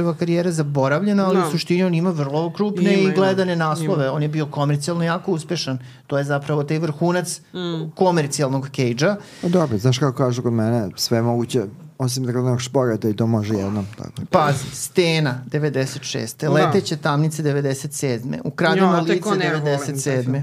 [0.05, 1.43] uh, karijera zaboravljena, ali no.
[1.43, 1.51] u da.
[1.51, 3.65] suštini on ima vrlo krupne ima, i gledane ima.
[3.65, 4.05] naslove.
[4.05, 4.15] Ima.
[4.15, 5.79] On je bio komercijalno jako uspešan.
[6.07, 7.91] To je zapravo taj vrhunac mm.
[7.95, 9.17] komercijalnog Cage-a.
[9.49, 11.63] Dobro, znaš kako kažu kod mene, sve moguće
[11.99, 13.87] osim dragonog šporeta i to može jednom.
[13.99, 14.23] Tako.
[14.31, 16.41] Pazi, Stena 96.
[16.41, 16.51] Da.
[16.51, 18.41] Leteće tamnice 97.
[18.45, 20.43] Ukradeno lice 97.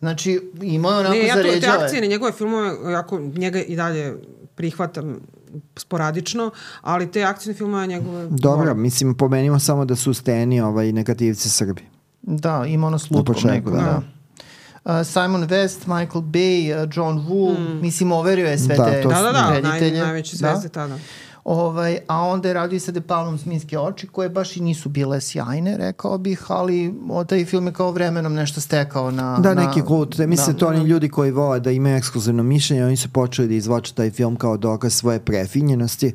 [0.00, 1.78] Znači, imao je onako ne, ja zaređale.
[1.78, 4.14] Te akcije, njegove filmove, jako, njega i dalje
[4.54, 5.20] prihvatam
[5.76, 8.26] sporadično, ali te akcijne filmove njegove...
[8.30, 8.82] Dobro, volim.
[8.82, 11.82] mislim, pomenimo samo da su steni ovaj, negativci Srbi.
[12.22, 14.02] Da, ima ono s lutkom početku, neko, da.
[14.84, 15.04] da.
[15.04, 17.80] Simon West, Michael Bay, uh, John Woo, mm.
[17.82, 20.72] mislim, overio je sve da, te da, da, da, naj, najveće zvezde da.
[20.72, 20.98] tada.
[21.44, 24.88] Ovaj, a onda je radio i sa De Palmom Sminske oči, koje baš i nisu
[24.88, 29.38] bile sjajne, rekao bih, ali o, taj film je kao vremenom nešto stekao na...
[29.38, 30.18] Da, na, neki kult.
[30.18, 33.54] Mislim, da, to oni ljudi koji vole da imaju ekskluzivno mišljenje, oni su počeli da
[33.54, 36.12] izvoče taj film kao dokaz svoje prefinjenosti,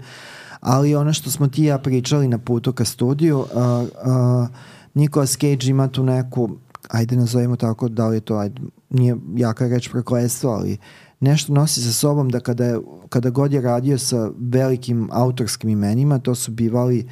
[0.62, 4.48] ali ono što smo ti ja pričali na putu ka studiju, uh, uh,
[4.94, 6.50] Nicolas Cage ima tu neku,
[6.88, 10.78] ajde nazovimo tako, da li je to, ajde, nije jaka reč prokledstvo, ali
[11.20, 12.80] nešto nosi sa sobom da kada, je,
[13.10, 17.08] kada god je radio sa velikim autorskim imenima, to su bivali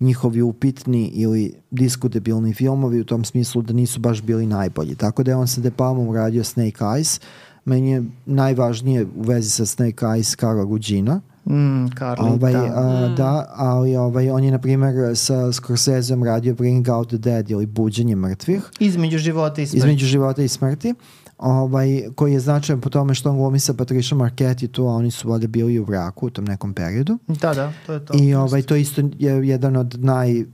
[0.00, 4.94] njihovi upitni ili diskutabilni filmovi u tom smislu da nisu baš bili najbolji.
[4.94, 7.20] Tako da je on sa De Palmom radio Snake Eyes.
[7.64, 11.20] Meni je najvažnije u vezi sa Snake Eyes Karla Gugina.
[11.44, 12.72] Mm, Carly, ovaj, da.
[12.74, 13.16] A, mm.
[13.16, 17.66] da, ali ovaj, on je, na primjer, sa Scorseseom radio Bring Out the Dead ili
[17.66, 18.62] Buđenje mrtvih.
[18.80, 19.78] Između života i smrti.
[19.78, 20.94] Između života i smrti
[21.42, 24.90] ovaj, koji je značajan po tome što on glumi sa Patricia Marquette i tu, a
[24.92, 27.18] oni su valjda bili u braku u tom nekom periodu.
[27.26, 28.14] Da, da, to je to.
[28.16, 30.44] I ovaj, to isto je jedan od naj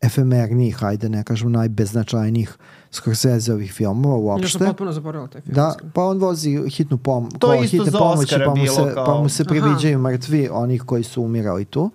[0.00, 2.56] efemernijih, hajde ne kažem najbeznačajnijih
[2.90, 4.46] Scorsese-ovih filmova uopšte.
[4.46, 5.54] Ja sam potpuno zaboravila taj film.
[5.54, 9.06] Da, pa on vozi hitnu pom to ko, hitne pomoći, pa mu se, kao...
[9.06, 11.90] pa mu se priviđaju mrtvi onih koji su umirali tu.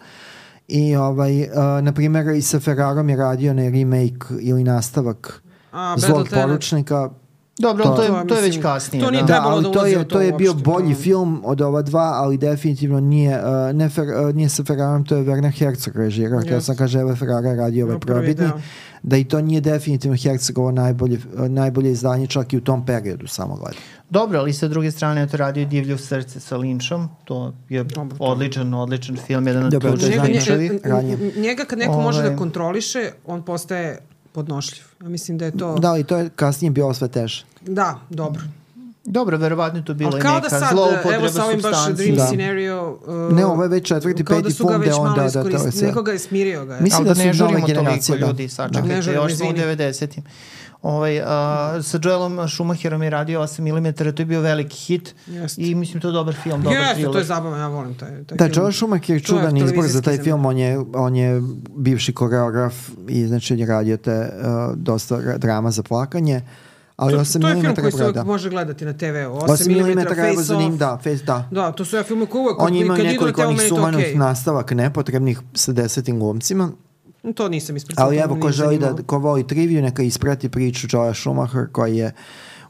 [0.68, 1.48] I ovaj, uh,
[1.82, 7.10] na primjer i sa Ferrarom je radio na remake ili nastavak A, Zlog poručnika
[7.60, 9.06] Dobro, to, to, je, to je već kasnije.
[9.06, 9.28] To nije da.
[9.28, 11.00] trebalo da, da to je, to je bio bolji to...
[11.00, 15.16] film od ova dva, ali definitivno nije, uh, ne fer, uh, nije sa Ferrarom, to
[15.16, 16.40] je Werner Herzog režirao.
[16.40, 16.50] Yes.
[16.50, 18.46] Kada sam kaže, evo Ferrara radi ovaj probitni.
[18.46, 18.62] Da.
[19.04, 23.28] da i to nije definitivno Herzogovo najbolje, uh, najbolje izdanje čak i u tom periodu
[23.28, 23.80] samo gledam.
[24.10, 28.18] Dobro, ali sa druge strane je to radio Divlju srce sa Lynchom, to je Dobro,
[28.20, 31.42] odličan, odličan film, jedan od ključnih Lynčovih.
[31.42, 32.04] Njega kad neko Ove...
[32.04, 34.00] može da ovaj- kontroliše, on postaje
[34.34, 34.84] podnošljiv.
[35.02, 35.76] Ja mislim da je to...
[35.76, 37.46] Da, i to je kasnije bilo sve teže.
[37.62, 38.42] Da, dobro.
[39.06, 40.78] Dobro, verovatno to bilo neka da sad,
[41.14, 42.26] evo sa ovim baš dream da.
[42.26, 42.98] scenario...
[43.08, 45.88] Uh, ne, ovo je već četvrti, peti film gde on da, da, to je sve.
[45.88, 46.80] Nekoga je smirio ga.
[46.80, 48.28] Mislim da, da ne žurimo toliko da.
[48.28, 49.12] ljudi, sačekajte, da.
[49.12, 50.24] još smo u 90-im.
[50.84, 51.26] Ovaj, uh,
[51.84, 55.58] sa Joelom Schumacherom je radio 8 mm, to je bio veliki hit Jest.
[55.58, 57.12] i mislim to je dobar film, dobar Jeste, thriller.
[57.12, 58.56] to je zabavno, ja volim taj, taj da, film.
[58.56, 61.42] Joel Schumacher je čudan izbor za taj film, on je, on je
[61.76, 66.42] bivši koreograf i znači je radio te uh, dosta drama za plakanje.
[66.96, 69.04] Ali 8 to, to je film koji se uvek može gledati na TV.
[69.04, 70.78] 8, 8 mm face off.
[70.78, 71.48] Da, face, da.
[71.52, 72.62] Da, to su ja filme koji uvek...
[72.62, 74.18] On ima nekoliko onih sumanih okay.
[74.18, 76.72] nastavak nepotrebnih sa desetim glumcima
[77.36, 78.06] To nisam ispratila.
[78.06, 82.12] Ali evo, ko želi da, ko voli triviju, neka isprati priču Joa Schumacher koji je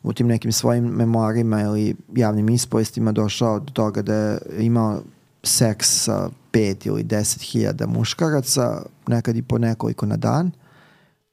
[0.04, 5.02] u tim nekim svojim memoarima ili javnim ispovestima došao do toga da je imao
[5.44, 10.52] seks sa pet ili deset hiljada muškaraca, nekad i po nekoliko na dan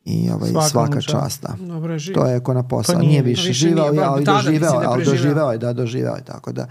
[0.04, 1.42] i ovaj, Svaka, svaka čast.
[1.42, 1.54] Da.
[1.60, 2.94] Dobro, je to je ako na posao.
[2.94, 6.24] Pa nije, nije više, više živao, ali, ali doživeo, ali doživeo je, da, doživeo je,
[6.24, 6.66] tako da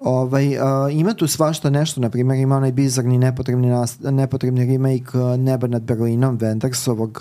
[0.00, 5.18] Ovaj, uh, ima tu svašta nešto, na primjer ima onaj bizarni nepotrebni, nas, nepotrebni remake
[5.18, 7.20] uh, Neba nad Berlinom Wendersovog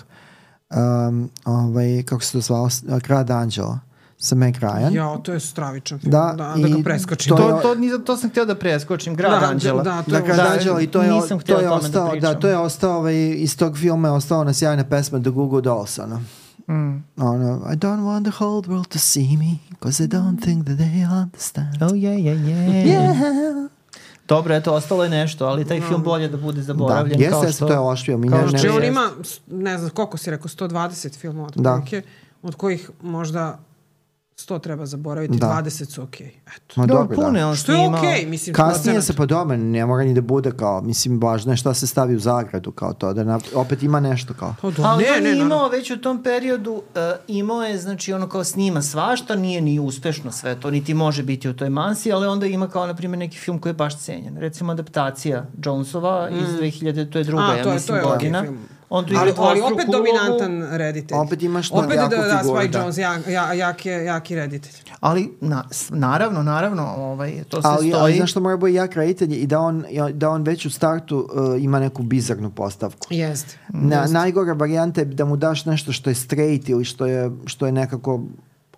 [0.70, 2.70] um, ovaj, kako se to zvao,
[3.04, 3.80] Grad Anđela
[4.18, 4.96] sa Meg Ryan.
[4.96, 6.12] Ja, to je stravičan film.
[6.12, 7.38] Da, da, da ga preskočim.
[7.38, 9.84] To, to, to, to sam htio da preskočim, Grad da, Anđela.
[9.84, 11.10] Da, to, da, Grad da, Anđela i to je,
[11.46, 14.54] to je ostao, da, da, to je ostao, ovaj, iz tog filma je ostao na
[14.54, 16.22] sjajna pesma The Google Dolls, ono.
[16.68, 17.04] Mm.
[17.18, 20.78] Ono, I don't want the whole world to see me Cause I don't think that
[20.78, 23.70] they understand Oh yeah, yeah, yeah, yeah.
[24.28, 27.18] Dobro, eto, ostalo je nešto, ali taj film bolje da bude zaboravljen.
[27.18, 28.30] Da, jeste, jeste, to je loš film.
[28.30, 29.10] Kao što on ima,
[29.48, 31.82] ne znam, koliko si rekao, 120 filmova, da.
[32.42, 33.60] od kojih možda
[34.38, 35.62] 100 treba zaboraviti, da.
[35.64, 36.28] 20 su okej.
[36.28, 36.56] Okay.
[36.56, 36.82] Eto.
[36.82, 37.56] Ma da, dobro, pune, da.
[37.56, 38.54] Što je okej, okay, mislim.
[38.54, 42.16] Kasnije se podoba, ne mora ni da bude kao, mislim, važno je šta se stavi
[42.16, 44.56] u zagradu kao to, da na, opet ima nešto kao.
[44.62, 46.82] Pa da, Ali ne, ne, ne, imao već u tom periodu, uh,
[47.28, 51.50] imao je, znači, ono kao snima svašta, nije ni uspešno sve to, niti može biti
[51.50, 54.38] u toj mansi, ali onda ima kao, na primjer, neki film koji je baš cenjen.
[54.38, 56.36] Recimo, adaptacija Jonesova mm.
[56.36, 58.42] iz 2000, to je druga, A, ja to mislim, je, to je godina.
[58.42, 61.18] Okay film On tu ali, ali opet dominantan reditelj.
[61.18, 62.80] Opet imaš opet da, da, Spike da.
[62.80, 64.74] Jones, jak, jak, jaki, jaki reditelj.
[65.00, 68.02] Ali, na, naravno, naravno, ovaj, to se ali, stoji.
[68.02, 71.30] Ali, znaš što mora biti jak reditelj i da on, da on već u startu
[71.34, 73.08] uh, ima neku bizarnu postavku.
[73.10, 73.58] Jeste.
[73.70, 74.14] Na, Jest.
[74.14, 77.72] Najgora varijanta je da mu daš nešto što je straight ili što je, što je
[77.72, 78.22] nekako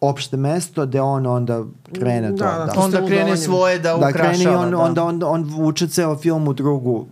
[0.02, 1.64] opšte mesto gde on onda
[2.00, 2.36] krene to.
[2.36, 2.82] Da, da, da.
[2.82, 4.28] Onda krene svoje da ukrašava.
[4.28, 4.78] Da krene on, da.
[4.78, 7.08] onda on, on vuče ceo film u drugu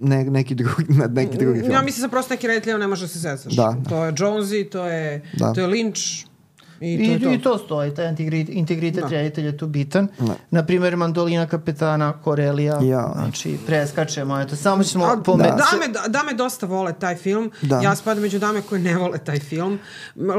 [0.00, 0.84] ne, neki drugi,
[1.20, 1.72] neki drugi film.
[1.72, 3.52] Ja mislim da prosto neki reditelj ne može da se zezaš.
[3.52, 3.76] Da.
[3.88, 5.52] To je Jonesy, to je, da.
[5.52, 6.26] to je Lynch,
[6.80, 9.08] I, I, to, I to stoji, taj integritet, integritet da.
[9.08, 10.08] reditelja je tu bitan.
[10.18, 10.34] Da.
[10.50, 13.12] Naprimjer, mandolina kapetana Korelija, ja.
[13.14, 15.56] znači preskačemo, eto, samo ćemo pomenuti.
[15.56, 15.78] Da.
[15.78, 17.80] Dame, dame dosta vole taj film, da.
[17.80, 19.78] ja spadam među dame koje ne vole taj film.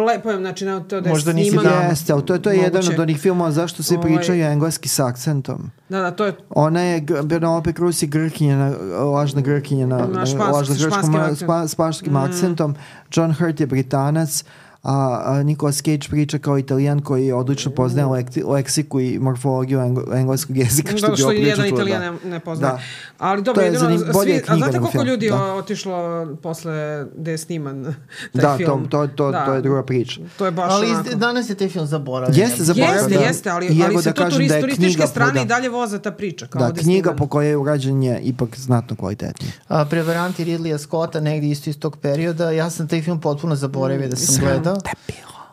[0.08, 2.58] Lepo je, znači, ne, to da je Možda nisi da, jeste, ali to, to je
[2.58, 2.75] moguće.
[2.75, 4.08] jedan od onih filmova zašto se ovaj...
[4.08, 5.71] pričaju engleski s akcentom.
[5.89, 6.34] Da, da, to je...
[6.49, 8.69] Ona je, Penelope Cruz i Grkinja, na,
[9.04, 12.17] lažna Grkinja na, na, špans, lažna grčkom, španskim mm.
[12.17, 12.75] akcentom.
[13.15, 14.43] John Hurt je Britanac,
[14.84, 20.02] a, a Nicolas Cage priča kao italijan koji odlično poznaje lekti, leksiku i morfologiju engl,
[20.13, 22.12] engleskog jezika što, da, što bi jedan italijan da.
[22.12, 22.74] ne, ne poznaje.
[22.74, 22.80] Da.
[23.18, 25.54] Ali dobro, jedino, svi, a znate koliko ljudi da.
[25.54, 27.84] otišlo posle da je sniman
[28.34, 28.88] taj da, film?
[28.89, 29.46] To, to, to, da.
[29.46, 30.22] to je druga priča.
[30.38, 31.15] To je baš ali onako.
[31.15, 32.39] danas je taj film zaboravljen.
[32.39, 33.04] Jeste, zaboravljen.
[33.04, 33.26] Jeste, da.
[33.26, 35.42] jeste, ali, ali se da to turist, da turističke strane da.
[35.42, 36.48] i dalje voza ta priča.
[36.48, 39.52] Kao da, knjiga po kojoj je urađen je ipak znatno kvalitetnije.
[39.68, 42.52] A, Prevaranti Ridleya Scotta negdje isto iz tog perioda.
[42.52, 44.68] Ja sam taj film potpuno zaboravio da sam gledao.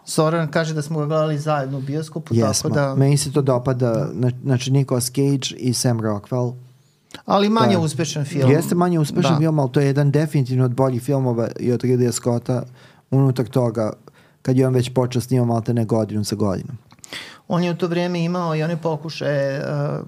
[0.04, 2.52] Soran kaže da smo ga gledali zajedno u bioskopu, Jesmo.
[2.52, 2.94] tako da...
[2.94, 4.08] Meni se to dopada,
[4.44, 6.54] znači Nicolas Cage i Sam Rockwell.
[7.24, 7.80] Ali manje da.
[7.80, 8.50] uspešan film.
[8.50, 9.38] Jeste manje uspešan da.
[9.38, 12.62] film, ali to je jedan definitivno od boljih filmova i od Ridley Scotta
[13.10, 13.92] unutar toga
[14.42, 16.78] kad je on već počeo snimati malte ne godinu sa godinom.
[17.48, 20.06] On je u to vrijeme imao i one pokušaje uh,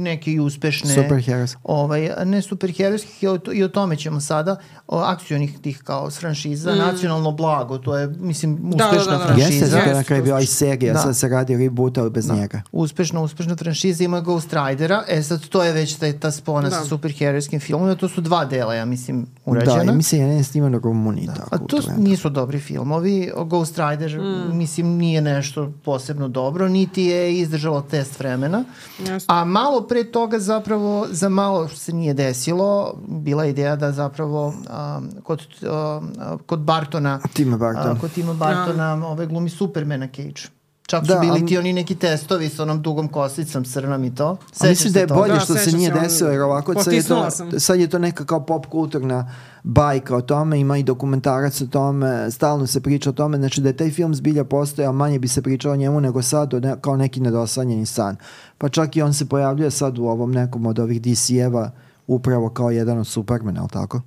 [0.00, 1.56] neke i uspešne superheroes.
[1.64, 4.56] Ovaj, ne superherojskih i, o, i o tome ćemo sada
[4.88, 6.78] o, akcionih tih kao franšiza, mm.
[6.78, 9.24] nacionalno blago, to je mislim da, uspešna da, da, da.
[9.24, 9.64] franšiza.
[9.64, 10.98] Jeste, to je na kraju bio i serija, da.
[10.98, 12.34] sad se radi reboot, ali bez da.
[12.34, 12.62] njega.
[12.72, 16.76] Uspešna, uspešna franšiza, ima Ghost Ridera, e sad to je već ta, ta spona da.
[16.76, 19.84] sa superherojskim filmom, to su dva dela, ja mislim, urađena.
[19.84, 21.26] Da, i mislim, ja ne snimam na Romuni.
[21.26, 21.46] Da.
[21.50, 24.56] A to nisu dobri filmovi, Ghost Rider, mm.
[24.56, 28.64] mislim, nije nešto posebno dobro, niti je izdržalo test vremena.
[28.98, 29.34] Jasne.
[29.34, 35.10] A malo pre toga zapravo, za malo se nije desilo, bila ideja da zapravo um,
[35.22, 36.12] kod, um,
[36.46, 37.92] kod Bartona, Tima Bartona.
[37.92, 39.06] Uh, kod Tima Bartona ja.
[39.06, 40.59] ove glumi Supermana Cage.
[40.90, 44.36] Čak da, su bili ti oni neki testovi sa onom dugom kosicom, crnom i to.
[44.52, 47.30] Sećaš mislim da je bolje da, što se nije desilo, jer ovako sad je, to,
[47.58, 52.30] sad je to neka kao pop kulturna bajka o tome, ima i dokumentarac o tome,
[52.30, 55.42] stalno se priča o tome, znači da je taj film zbilja postojao, manje bi se
[55.42, 58.16] pričao o njemu nego sad, ne, kao neki nedosanjeni san.
[58.58, 61.70] Pa čak i on se pojavljuje sad u ovom nekom od ovih DC-eva,
[62.06, 64.00] upravo kao jedan od Supermana, ali tako?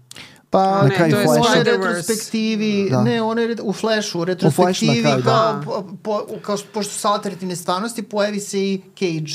[0.53, 3.01] Pa ne, to je u retrospektivi, da.
[3.01, 5.61] ne, on je u Flashu, u retrospektivi, u Flash kao, da.
[5.65, 9.33] po, po, kao, pošto su alternativne stvarnosti, pojavi se i Cage.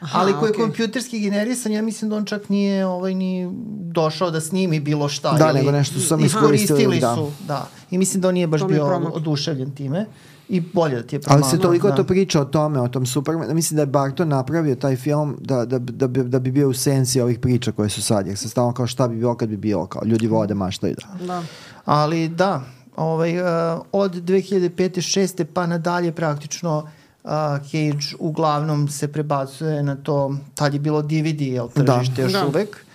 [0.00, 0.60] Aha, ali koji je okay.
[0.60, 3.50] kompjuterski generisan, ja mislim da on čak nije ovaj, ni
[3.92, 5.32] došao da snimi bilo šta.
[5.32, 7.00] Da, ili, nego nešto su samo iskoristili.
[7.00, 7.14] Da.
[7.14, 7.68] Su, da.
[7.90, 10.06] I mislim da on nije baš bio oduševljen time
[10.48, 11.94] i bolje da ti je Ali se toliko da.
[11.94, 13.54] to priča o tome, o tom Supermanu.
[13.54, 16.74] Mislim da je Barton napravio taj film da, da, da, bi, da bi bio u
[16.74, 18.26] sensi ovih priča koje su sad.
[18.26, 19.86] Jer se stavno kao šta bi bilo kad bi bilo.
[19.86, 21.26] Kao ljudi vode maštaju da.
[21.26, 21.42] da.
[21.84, 22.62] Ali da,
[22.96, 23.46] ovaj, uh,
[23.92, 24.70] od 2005.
[24.70, 25.44] 6.
[25.44, 27.30] pa nadalje praktično uh,
[27.62, 32.22] Cage uglavnom se prebacuje na to, tad je bilo DVD, jel, tržište da.
[32.22, 32.46] još da.
[32.46, 32.87] uvek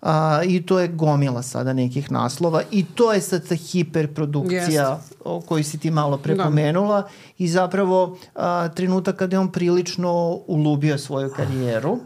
[0.00, 5.14] a, i to je gomila sada nekih naslova i to je sad ta hiperprodukcija yes.
[5.24, 7.08] o kojoj si ti malo prepomenula da.
[7.38, 11.98] i zapravo a, trenutak kada je on prilično ulubio svoju karijeru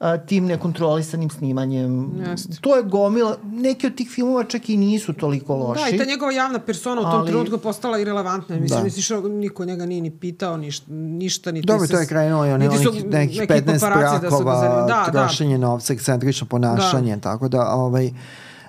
[0.00, 2.10] a, tim nekontrolisanim snimanjem.
[2.30, 2.60] Just.
[2.60, 5.82] To je gomila, neki od tih filmova čak i nisu toliko loši.
[5.82, 7.28] Da, i ta njegova javna persona u tom ali...
[7.30, 8.56] trenutku postala irelevantna.
[8.56, 8.84] Mislim, da.
[8.84, 12.60] misliš, niko njega nije ni pitao ništa, ništa niti Dobro, to je krenuo i on
[12.60, 15.66] nekih, nekih 15 brakova, da, da, trošenje da.
[15.66, 17.20] novca, ekscentrično ponašanje, da.
[17.20, 18.10] tako da, ovaj,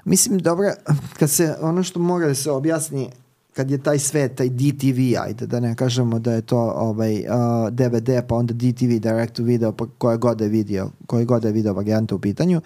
[0.06, 0.72] mislim, dobro,
[1.20, 3.10] kad se, ono što mora da se objasni,
[3.54, 7.70] kad je taj svet, taj DTV, ajde da ne kažemo da je to ovaj, uh,
[7.72, 11.52] DVD, pa onda DTV, direct to video, pa koje god je video, koje god je
[11.52, 12.62] video varijanta u pitanju,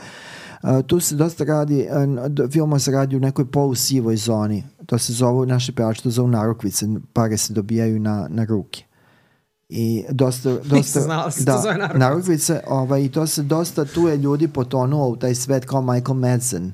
[0.63, 1.88] uh, tu se dosta radi,
[2.39, 6.28] uh, filmo se radi u nekoj polusivoj zoni, to se zove, naši pevači to zovu
[6.28, 8.84] narukvice, pare se dobijaju na, na ruke.
[9.69, 12.00] I dosta, dosta znala se da, to zove narukvice.
[12.00, 16.15] narukvice ovaj, i to se dosta, tu je ljudi potonuo u taj svet kao Michael
[16.15, 16.71] Madsen,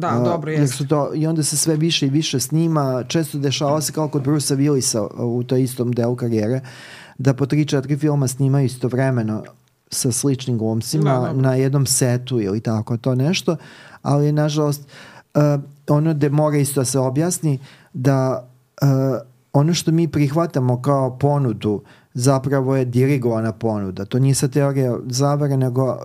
[0.00, 0.68] Da, uh, dobro je.
[0.68, 3.04] Su to, I onda se sve više i više snima.
[3.08, 6.60] Često dešava se kao kod Brusa Willisa u toj istom delu karijere,
[7.18, 9.42] da po tri, četiri filma snimaju istovremeno
[9.90, 11.32] sa sličnim glumcima da, da.
[11.32, 13.56] na jednom setu ili tako to nešto,
[14.02, 14.82] ali nažalost
[15.34, 15.42] uh,
[15.88, 17.58] ono gde mora isto da se objasni
[17.92, 18.48] da
[18.82, 18.88] uh,
[19.58, 21.82] ono što mi prihvatamo kao ponudu
[22.14, 24.04] zapravo je dirigovana ponuda.
[24.04, 25.98] To nije sa teorija zavere, nego uh,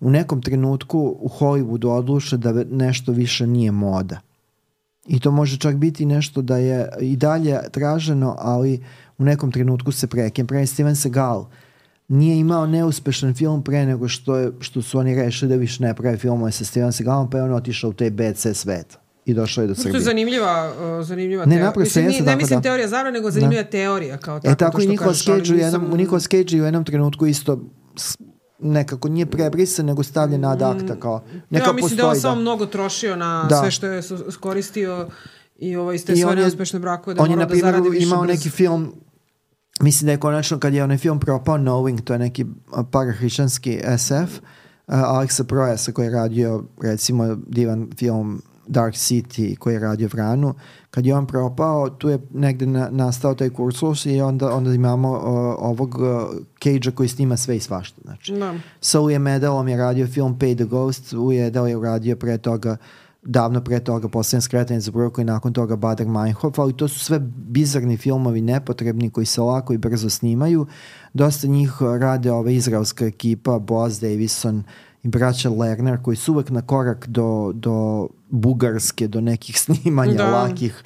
[0.00, 4.20] u nekom trenutku u Hollywoodu odluče da nešto više nije moda.
[5.06, 8.84] I to može čak biti nešto da je i dalje traženo, ali
[9.18, 10.46] u nekom trenutku se prekem.
[10.46, 11.46] Pre Steven Seagal
[12.08, 15.94] nije imao neuspešan film pre nego što, je, što su oni rešili da više ne
[15.94, 19.03] prave filmove sa Steven Seagalom, pa je on otišao u taj BC svet.
[19.26, 19.92] I došao je do Srbije.
[19.92, 21.72] To je zanimljiva, uh, zanimljiva ne, teorija.
[21.76, 22.62] Mislim, ne, ne mislim da.
[22.62, 23.70] teorija zavre, nego zanimljiva da.
[23.70, 24.52] teorija kao tako.
[24.52, 27.60] E tako i Nikola Cage u jednom, u Nikola Cage u jednom trenutku isto
[28.58, 32.66] nekako nije prebrisan, nego stavljen ad acta kao neka ja, mislim da on samo mnogo
[32.66, 33.56] trošio na da.
[33.56, 34.02] sve što je
[34.40, 35.08] koristio
[35.58, 38.24] i ovo iz te svoje neuspešne brakove da on je, na da zaradi više imao
[38.24, 38.92] neki film
[39.80, 42.46] mislim da je konačno kad je onaj film propao Knowing, to je neki
[42.90, 44.38] parahrišćanski SF
[44.86, 50.54] uh, Alexa Proyasa koji je radio recimo divan film Dark City koji je radio Vranu,
[50.90, 55.10] kad je on propao, tu je negde na, nastao taj kursus i onda, onda imamo
[55.10, 55.18] uh,
[55.58, 56.06] ovog uh,
[56.62, 58.00] Cage-a koji snima sve i svašta.
[58.04, 58.32] Znači.
[58.32, 58.54] Da.
[58.80, 62.76] Sa Uje Medalom je radio film Pay the Ghost, Uje Medal je radio pre toga
[63.22, 66.98] davno pre toga Posljednje skretanje za Brooklyn i nakon toga Bader Meinhof, ali to su
[66.98, 70.66] sve bizarni filmovi, nepotrebni, koji se lako i brzo snimaju.
[71.12, 74.62] Dosta njih rade ova izraelska ekipa, Boaz Davison,
[75.04, 80.30] i braća Lerner koji su uvek na korak do, do Bugarske, do nekih snimanja da.
[80.30, 80.82] lakih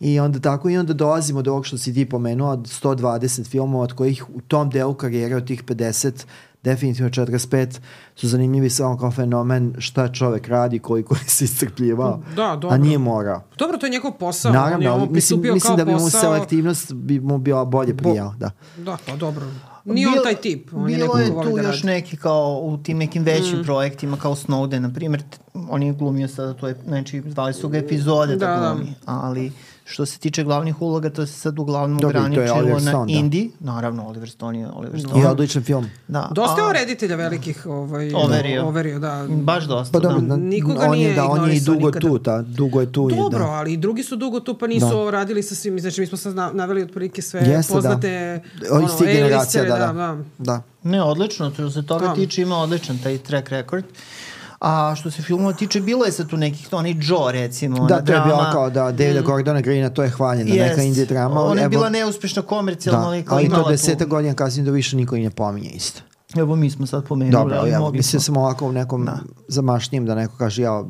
[0.00, 3.84] i onda tako i onda dolazimo do ovog što si ti pomenuo od 120 filmova
[3.84, 6.24] od kojih u tom delu karijere od tih 50
[6.62, 7.78] definitivno 45
[8.16, 12.68] su zanimljivi samo kao fenomen šta čovek radi, koliko je se iscrpljivao, da, dobro.
[12.74, 13.42] a nije morao.
[13.58, 14.52] Dobro, to je njegov posao.
[14.52, 18.34] Naravno, on je mislim, mislim da bi mu selektivnost bi mu bio bolje prijao.
[18.38, 19.46] Da, da pa dobro.
[19.94, 20.74] Nije on taj tip.
[20.74, 23.64] On bilo je, je tu da još neki kao u tim nekim većim mm.
[23.64, 25.22] projektima kao Snowden, na primjer,
[25.54, 28.74] on je glumio sada, to je, znači, zvali su ga epizode da, da, da.
[28.74, 29.52] glumi, ali
[29.90, 33.48] Što se tiče glavnih uloga, to se sad uglavnom Dobre, ograničilo na Stone, Indie.
[33.60, 33.72] Da.
[33.72, 35.22] Naravno, Oliver Stone je Oliver Stone.
[35.22, 35.90] I odličan film.
[36.08, 36.28] Da.
[36.34, 38.66] Dosta je reditelja velikih ovaj, overio.
[38.66, 39.26] overio da.
[39.28, 39.92] Baš dosta.
[39.92, 40.36] Pa dobro, da.
[40.36, 42.08] Nikoga on nije je, da, on je i dugo nikada.
[42.08, 43.10] tu, ta, dugo je tu.
[43.10, 43.50] Dobro, je, da.
[43.50, 45.10] ali i drugi su dugo tu, pa nisu da.
[45.10, 45.80] radili sa svim.
[45.80, 47.76] Znači, mi smo sad naveli otprilike sve Jeste, da.
[47.76, 48.42] poznate...
[48.60, 48.74] Da.
[48.76, 50.16] Ono, generacija, da, da, da.
[50.38, 50.62] da.
[50.82, 52.14] Ne, odlično, to se toga da.
[52.14, 53.84] tiče ima odličan taj track record.
[53.84, 58.04] Uh, A što se filmova tiče, bilo je sad tu nekih, onaj Joe recimo, da,
[58.04, 59.24] to je bilo kao da Davida mm.
[59.24, 60.68] Gordona Greena, to je hvaljeno, yes.
[60.68, 61.40] neka indie drama.
[61.40, 64.10] Ona je evo, bila neuspešna komercijalno, da, ali kao ali to deseta tu...
[64.10, 66.00] godina kasnije da više niko i ne pominje isto.
[66.36, 67.32] Evo mi smo sad pomenuli.
[67.32, 69.18] Dobro, ali evo, mislim sam ovako u nekom da.
[69.48, 70.84] zamašnijim da neko kaže, ja,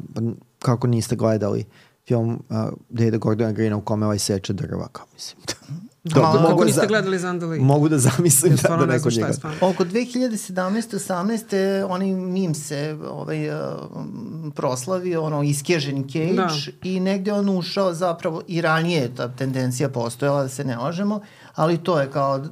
[0.58, 1.64] kako niste gledali
[2.06, 2.56] film uh,
[2.88, 5.42] Davida Gordona Greena u kome ovaj seče drva, kao mislim.
[6.14, 7.61] Da, da, mogu niste gledali Zandali?
[7.61, 9.32] Mogu da zamislim da, da neko njega.
[9.61, 10.98] Oko 2017.
[10.98, 11.86] 18.
[11.88, 13.56] oni mim se ovaj, uh,
[14.54, 16.48] proslavio, ono, iskeženi Cage da.
[16.82, 21.20] i negde on ušao zapravo, i ranije ta tendencija postojala, da se ne lažemo,
[21.54, 22.44] ali to je kao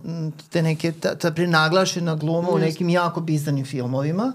[0.50, 4.32] te neke, ta, ta prenaglašena gluma u nekim jako bizarnim filmovima.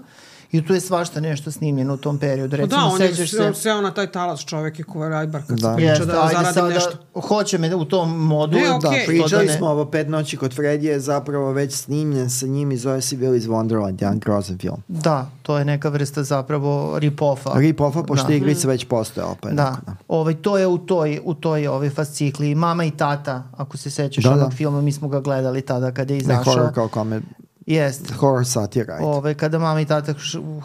[0.52, 2.56] I tu je svašta nešto snimljeno u tom periodu.
[2.56, 3.54] Recimo, da, on je se...
[3.54, 5.70] seo na taj talas čovek i kuva Rajbar kad da.
[5.70, 6.90] se priča da zaradim nešto.
[7.20, 8.56] Hoće me u tom modu.
[8.56, 8.82] Ne, okay.
[8.82, 9.58] Da, pričali da ne...
[9.58, 13.16] smo ovo pet noći kod Freddy je zapravo već snimljen sa njim i zove se
[13.16, 14.82] Willy's Wonderland, jedan grozan film.
[14.88, 17.54] Da, to je neka vrsta zapravo rip-offa.
[17.54, 18.34] Rip-offa, pošto da.
[18.34, 19.50] igrica već postoje opet.
[19.50, 19.96] Da, da.
[20.08, 22.54] Ovaj, to je u toj, u toj ovaj, fascikli.
[22.54, 24.50] Mama i tata, ako se sećaš da, da.
[24.50, 26.38] filma, mi smo ga gledali tada kada je izašao.
[26.38, 27.20] Ne horror kao kome
[27.66, 28.14] Jeste.
[28.14, 28.98] Horror satira.
[29.00, 30.14] Ove, kada mama i tata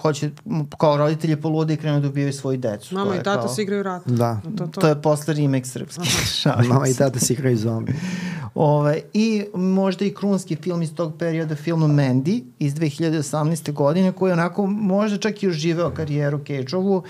[0.01, 0.31] hoće,
[0.77, 2.95] kao roditelji polude i krenu da ubijaju svoju decu.
[2.95, 3.47] Mama i tata kao...
[3.47, 4.07] se igraju rat.
[4.07, 4.41] Da.
[4.57, 4.81] To, to.
[4.81, 6.09] to je posle remake srpski.
[6.69, 7.93] mama i tata se igraju zombi.
[8.55, 13.73] Ove, I možda i krunski film iz tog perioda, film Mandy iz 2018.
[13.73, 17.03] godine, koji je onako možda čak i oživeo karijeru Cage-ovu.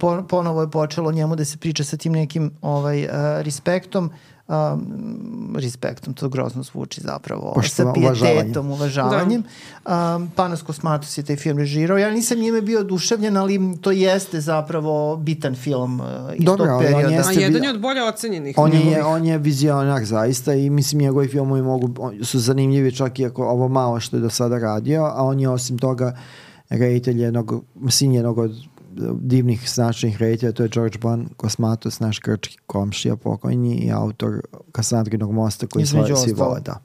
[0.00, 3.10] Po, ponovo je počelo njemu da se priča sa tim nekim ovaj, uh,
[3.40, 4.10] respektom
[4.48, 9.42] um, respektom, to grozno zvuči zapravo, Pošto, sa pijetetom, uvažavanjem.
[9.84, 10.16] Da.
[10.16, 11.98] Um, Panos Kosmatos je taj film režirao.
[11.98, 16.80] Ja nisam njime bio oduševljen, ali to jeste zapravo bitan film uh, iz Dobro, tog
[16.80, 17.06] perioda.
[17.06, 18.54] On jeste, A jedan je od bolje ocenjenih.
[18.58, 21.90] On je, on je vizionar zaista i mislim njegovi filmovi mogu,
[22.24, 25.48] su zanimljivi čak i ako ovo malo što je do sada radio, a on je
[25.48, 26.16] osim toga
[26.68, 28.52] reditelj jednog, sin jednog od
[29.20, 34.40] divnih značajnih reditelja, to je George Bon Kosmatos, naš grčki komšija pokojni i autor
[34.72, 36.78] Kasandrinog mosta koji svoje svi vole, da.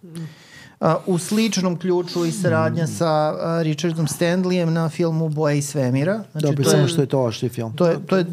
[0.80, 2.88] Uh, u sličnom ključu i saradnja mm.
[2.88, 6.24] sa uh, Richardom Stanleyem na filmu Boje i svemira.
[6.32, 7.74] Znači, Dobro, samo što je to ošli film.
[7.76, 8.26] To je, to je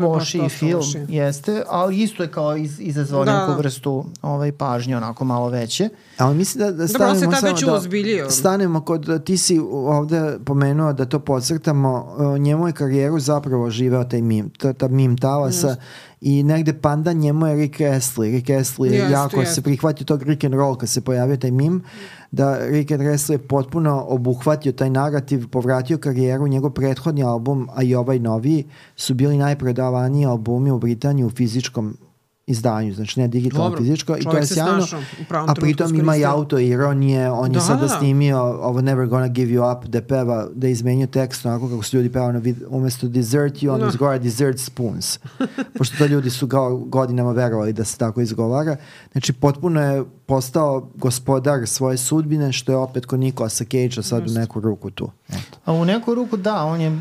[0.00, 0.98] loši film, loši.
[1.08, 3.40] jeste, ali isto je kao iz, izazvao da.
[3.40, 5.88] neku vrstu ovaj, pažnje, onako malo veće.
[6.18, 7.64] Ali mislim da, da stanemo Dobro, već
[8.22, 14.04] da stanemo kod, ti si ovde pomenuo da to podcrtamo, njemu je karijeru zapravo živeo
[14.04, 15.76] taj mim, ta, ta mim talasa yes.
[16.20, 18.30] i negde panda njemu je Rick Astley.
[18.30, 19.54] Rick Astley yes, jako yes.
[19.54, 21.82] se prihvatio tog Rick and Roll kad se pojavio taj mim,
[22.30, 27.94] da Rick Astley je potpuno obuhvatio taj narativ, povratio karijeru, njegov prethodni album, a i
[27.94, 28.64] ovaj noviji,
[28.96, 31.96] su bili najprodavaniji albumi u Britaniji u fizičkom
[32.46, 34.86] izdanju, znači ne digitalno, Dobro, fizičko i to je sjajno.
[35.30, 37.98] A pritom ima i auto ironije, on da, je sada da, da.
[37.98, 41.96] snimio ovo Never Gonna Give You Up da peva, da izmenio tekst onako kako su
[41.96, 43.88] ljudi na vid, umesto dessert you, on no.
[43.88, 45.18] izgovara dessert spoons.
[45.78, 48.76] Pošto to ljudi su ga godinama verovali da se tako izgovara.
[49.12, 54.36] Znači potpuno je postao gospodar svoje sudbine, što je opet kod Nikolasa Cage-a sad Just.
[54.36, 55.10] u neku ruku tu.
[55.28, 55.58] Eto.
[55.64, 56.98] A u neku ruku da, on je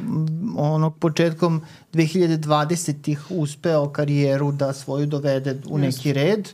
[0.57, 1.61] onog početkom
[1.93, 6.49] 2020-ih uspeo karijeru da svoju dovede u neki red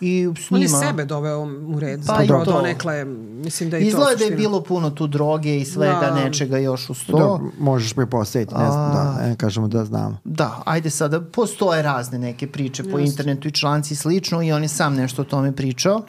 [0.00, 0.56] i snima.
[0.56, 4.28] On je sebe doveo u red, pa zapravo donekle, mislim da je Izgleda to Izgleda
[4.28, 6.14] da je bilo puno tu droge i svega da.
[6.14, 7.16] nečega još u sto.
[7.18, 10.18] Da, možeš prepostaviti, ne znam, da, ne kažemo da znamo.
[10.24, 13.10] Da, ajde sada, postoje razne neke priče po Just.
[13.10, 16.02] internetu i članci i slično i on je sam nešto o tome pričao.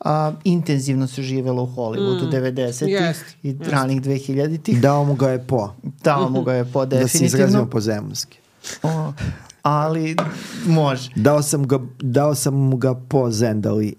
[0.00, 2.30] A, intenzivno se živelo u Hollywoodu mm.
[2.30, 3.70] 90-ih yes, i yes.
[3.70, 4.80] ranih 2000-ih.
[4.80, 5.74] Dao mu ga je po.
[5.82, 7.02] Dao mu ga je po, definitivno.
[7.02, 8.38] Da se izrazimo po zemlski.
[8.82, 9.12] O,
[9.62, 10.16] ali
[10.66, 11.10] može.
[11.16, 13.94] Dao sam, ga, dao sam mu ga po zendali.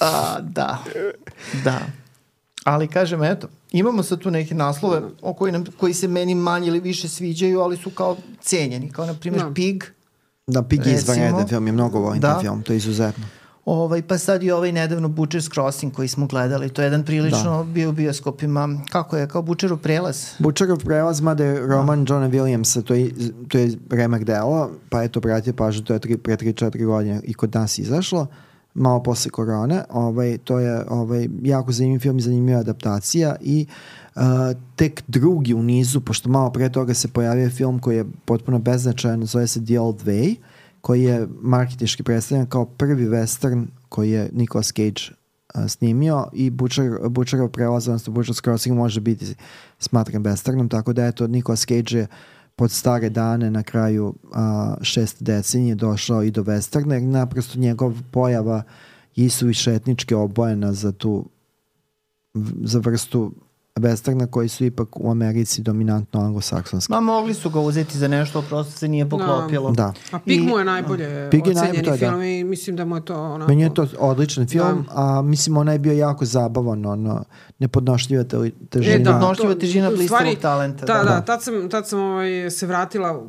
[0.00, 0.78] A, da,
[1.64, 1.80] da.
[2.64, 6.68] Ali kažem, eto, imamo sad tu neke naslove o koji, nam, koji se meni manje
[6.68, 9.48] ili više sviđaju, ali su kao cenjeni, kao na primjer no.
[9.48, 9.54] Da.
[9.54, 9.84] Pig.
[10.46, 12.38] Da, Pig je izvanredan film, je mnogo volim da.
[12.40, 13.24] film, to je izuzetno.
[13.66, 17.64] Ovaj, pa sad i ovaj nedavno Butcher's Crossing koji smo gledali, to je jedan prilično
[17.64, 17.72] da.
[17.72, 20.24] bio u bioskopima, kako je, kao Butcherov prelaz?
[20.38, 22.14] Butcherov prelaz, mada je roman da.
[22.14, 23.10] Johna Williamsa, to je,
[23.48, 27.20] to je remak delo, pa je to pratio pažnju, to je tri, pre 3-4 godine
[27.24, 28.26] i kod nas izašlo,
[28.74, 33.66] malo posle korone, ovaj, to je ovaj, jako zanimljiv film i zanimljiva adaptacija i
[34.14, 34.22] uh,
[34.76, 39.26] tek drugi u nizu, pošto malo pre toga se pojavio film koji je potpuno beznačajan,
[39.26, 40.36] zove se The Old Way,
[40.86, 45.16] koji je marketički predstavljen kao prvi western koji je Nicolas Cage
[45.54, 49.34] a, snimio i Butcher, Butcherov prelaz, odnosno Butcher's Crossing može biti
[49.78, 52.06] smatran westernom, tako da eto Nicolas Cage je
[52.56, 57.94] pod stare dane na kraju a, šest decenije došao i do westerna jer naprosto njegov
[58.10, 58.62] pojava
[59.16, 61.28] je više etnički obojena za tu
[62.62, 63.32] za vrstu
[63.76, 66.92] westerna koji su ipak u Americi dominantno anglosaksonski.
[66.92, 69.10] Ma mogli su ga uzeti za nešto, prosto se nije da.
[69.10, 69.70] poklopilo.
[69.70, 69.92] Da.
[70.12, 72.24] A Pig mu je najbolje Pig je ocenjeni film da.
[72.24, 73.48] i mislim da mu je to onako...
[73.48, 75.16] Meni je to odličan film, da.
[75.16, 77.24] a mislim ona je bio jako zabavan, ono,
[77.58, 78.24] nepodnošljiva
[78.70, 78.94] težina.
[78.94, 80.86] E, da, nepodnošljiva težina blistovog talenta.
[80.86, 83.22] Da, da, da, tad sam, tad sam ovaj, se vratila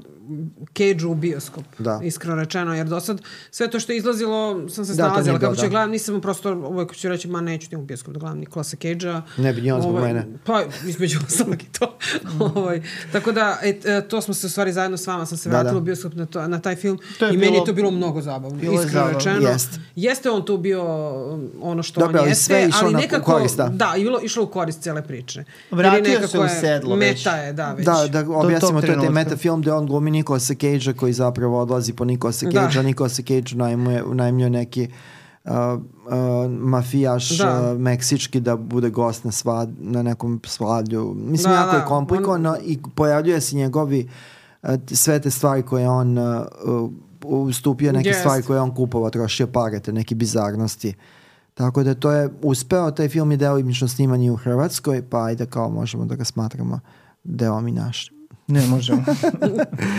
[0.78, 2.00] cage u bioskop, da.
[2.04, 3.22] iskreno rečeno, jer do sad
[3.52, 5.68] sve to što je izlazilo sam se da, snalazila, kako ću da.
[5.68, 9.22] gledam, nisam prosto, uvek ću reći, ma neću ti u bioskop da gledam Nikolasa Cage-a.
[9.38, 10.28] Ne bi njela zbog ovaj, mene.
[10.44, 11.98] Pa, između ostalog i to.
[12.28, 12.42] Mm.
[12.42, 15.50] ovaj, tako da, et, e, to smo se u stvari zajedno s vama, sam se
[15.50, 15.78] da, vratila da.
[15.78, 18.58] u bioskop na, to, na taj film i bilo, meni je to bilo mnogo zabavno,
[18.58, 19.18] bilo iskreno zabavno.
[19.18, 19.50] rečeno.
[19.50, 19.80] Jest.
[19.96, 20.84] Jeste on tu bio
[21.34, 23.68] um, ono što Dobre, on jeste, sve ali nekako, korist, da.
[23.68, 25.44] da, bilo, išlo u korist cele priče.
[25.72, 27.26] Vratio se u sedlo već.
[27.26, 27.86] Meta je, da, već.
[27.86, 31.62] Da, da objasnimo, to je taj meta film gde on glumi Nikolasa Cage-a koji zapravo
[31.62, 32.68] odlazi po Nikolasa Cage-a.
[32.74, 32.82] Da.
[32.82, 34.88] Nikola Cage unajmuje, unajmljuje neki
[35.44, 37.72] uh, uh, mafijaš da.
[37.72, 41.14] uh, meksički da bude gost na, svad, na nekom svadlju.
[41.18, 41.78] Mislim, da, jako da.
[41.78, 42.58] je komplikovano on...
[42.64, 44.10] i pojavljuje se njegovi
[44.64, 46.90] uh, sve te stvari koje on uh,
[47.24, 48.20] ustupio neke yes.
[48.20, 50.94] stvari koje on kupovao, trošio pare, te neke bizarnosti.
[51.58, 55.70] Tako da to je uspeo, taj film je delimično snimanje u Hrvatskoj, pa ajde kao
[55.70, 56.80] možemo da ga smatramo
[57.24, 58.18] delom i našim.
[58.48, 59.04] Ne možemo.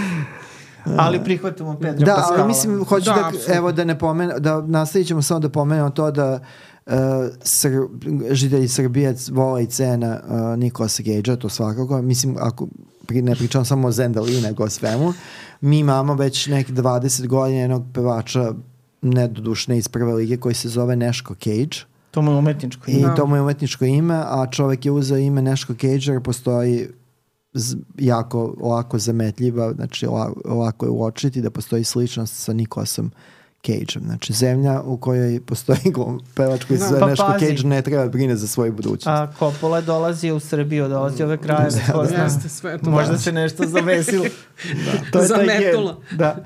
[1.05, 2.37] ali prihvatamo Pedro da, Pascala.
[2.37, 5.91] Da, mislim, hoću da, da evo da ne pomenu, da nastavit ćemo samo da pomenemo
[5.91, 6.41] to da
[6.87, 6.93] uh,
[7.43, 7.71] Sr
[8.31, 12.03] žitelji Srbije vola i cena uh, Nikolasa Gage-a, to svakako.
[12.03, 12.69] Mislim, ako
[13.07, 15.13] pri, ne pričam samo o Zendali, nego o svemu.
[15.61, 18.53] Mi imamo već neki 20 godina jednog pevača
[19.03, 21.85] nedodušne iz prve lige koji se zove Neško Cage.
[22.11, 23.01] To mu je umetničko ime.
[23.01, 26.89] I to mu je umetničko ime, a čovek je uzeo ime Neško Cage jer postoji
[27.99, 30.07] jako lako zametljiva, znači
[30.45, 33.11] lako je uočiti da postoji sličnost sa Nikolasom
[33.67, 34.05] Cage-om.
[34.05, 35.79] Znači, zemlja u kojoj postoji
[36.37, 39.07] pevač koji se zove pa, Neško Cage ne treba da brine za svoju budućnost.
[39.07, 41.71] A Coppola dolazi u Srbiju, dolazi ove kraje.
[41.87, 43.19] Da, da, Jeste, sve to Možda da.
[43.19, 44.25] se nešto zavesilo.
[44.87, 45.11] da.
[45.13, 45.97] to je Zametula.
[46.11, 46.37] Da.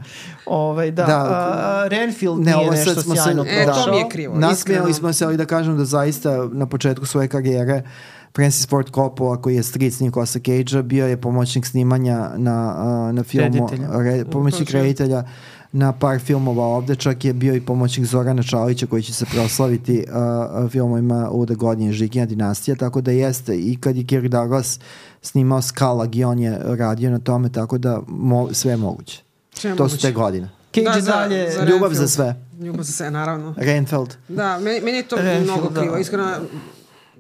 [0.47, 1.05] Ovaj, da.
[1.05, 1.19] da.
[1.19, 4.39] A, Renfield ne, nije nešto sjajno se, E, to mi je krivo.
[4.39, 7.83] Nasmijali smo se, ali da kažem da zaista na početku svoje karijere
[8.37, 13.69] Francis Ford Coppola koji je stric Nicolasa Cage-a bio je pomoćnik snimanja na, na filmu
[13.93, 15.25] re, pomoćnik reditelja
[15.73, 20.05] na par filmova ovde, čak je bio i pomoćnik Zorana Čalića koji će se proslaviti
[20.65, 24.81] uh, filmovima Luda godine Žikina dinastija, tako da jeste i kad je Kirk Douglas
[25.23, 29.23] snimao Skalag i on je radio na tome, tako da mo, sve je moguće.
[29.55, 29.97] Sve to moguće.
[29.97, 30.49] su te godine.
[30.75, 32.35] Cage da, za, dalje, za ljubav za sve.
[32.61, 33.55] Ljubav za sve, naravno.
[33.57, 34.17] Renfeld.
[34.29, 35.95] Da, meni, meni je to Renfield, mnogo krivo.
[35.95, 36.01] Da.
[36.01, 36.37] Iskreno,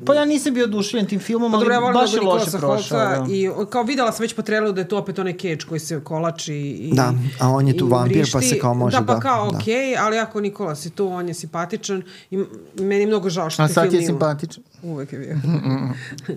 [0.06, 2.98] Pa ja nisam bio oduševljen tim filmom, pa ali ja baš je loše prošao.
[2.98, 3.26] Da.
[3.30, 6.00] I kao videla sam već po traileru da je to opet onaj Cage koji se
[6.04, 9.00] kolači i Da, a on je tu vampir pa se kao može da...
[9.00, 9.58] Da, pa kao da.
[9.58, 12.36] okej, okay, ali ako Nikola si tu, on je simpatičan i
[12.78, 14.62] meni je mnogo žao što te film A sad je simpatičan.
[14.82, 15.38] Uvek je bio.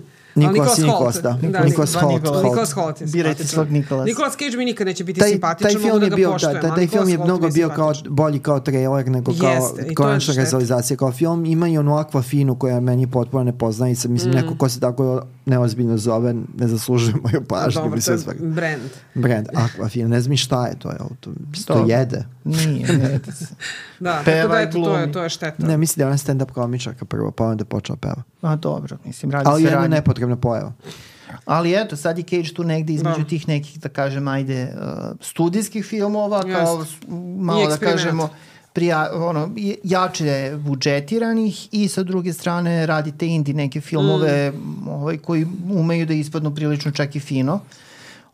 [0.36, 1.38] Nikolas Nikolas, da.
[1.42, 2.22] da Nikolas Holt.
[2.22, 3.02] Nikolas Holt.
[3.12, 4.06] Birajte svog Nikolas.
[4.06, 6.74] Nikolas Cage mi nikad neće biti taj, simpatičan, taj film je da bio, poštujem, da,
[6.74, 11.44] taj film je mnogo bio kao, bolji kao trailer nego kao konačna realizacija kao film.
[11.44, 13.94] Ima i onu akvafinu koja meni potpuno ne poznaje.
[14.08, 14.36] Mislim, mm.
[14.36, 17.82] neko ko se tako neozbiljno zove, ne zaslužuje moju pažnju.
[17.82, 18.82] Dobro, to je brand.
[19.14, 20.08] Brand, akvafina.
[20.08, 20.90] Ne znam šta je to.
[20.90, 21.30] Je, to,
[21.66, 22.35] to jede.
[22.46, 23.20] Nije, ne
[24.00, 25.66] da, tako da eto, to je, to je šteta.
[25.66, 28.22] Ne, mislim da je ona stand-up komičarka prvo, pa onda počela peva.
[28.42, 30.72] A dobro, mislim, radi Ali se jedna nepotrebna pojava.
[31.44, 33.28] Ali eto, sad je Cage tu negde između da.
[33.28, 36.52] tih nekih, da kažem, ajde, uh, studijskih filmova, yes.
[36.52, 36.84] kao
[37.38, 38.28] malo da kažemo,
[38.72, 39.50] prija, ono,
[39.84, 44.88] jače budžetiranih i sa druge strane radite indi neke filmove mm.
[44.88, 47.60] ovaj, koji umeju da ispadnu prilično čak i fino.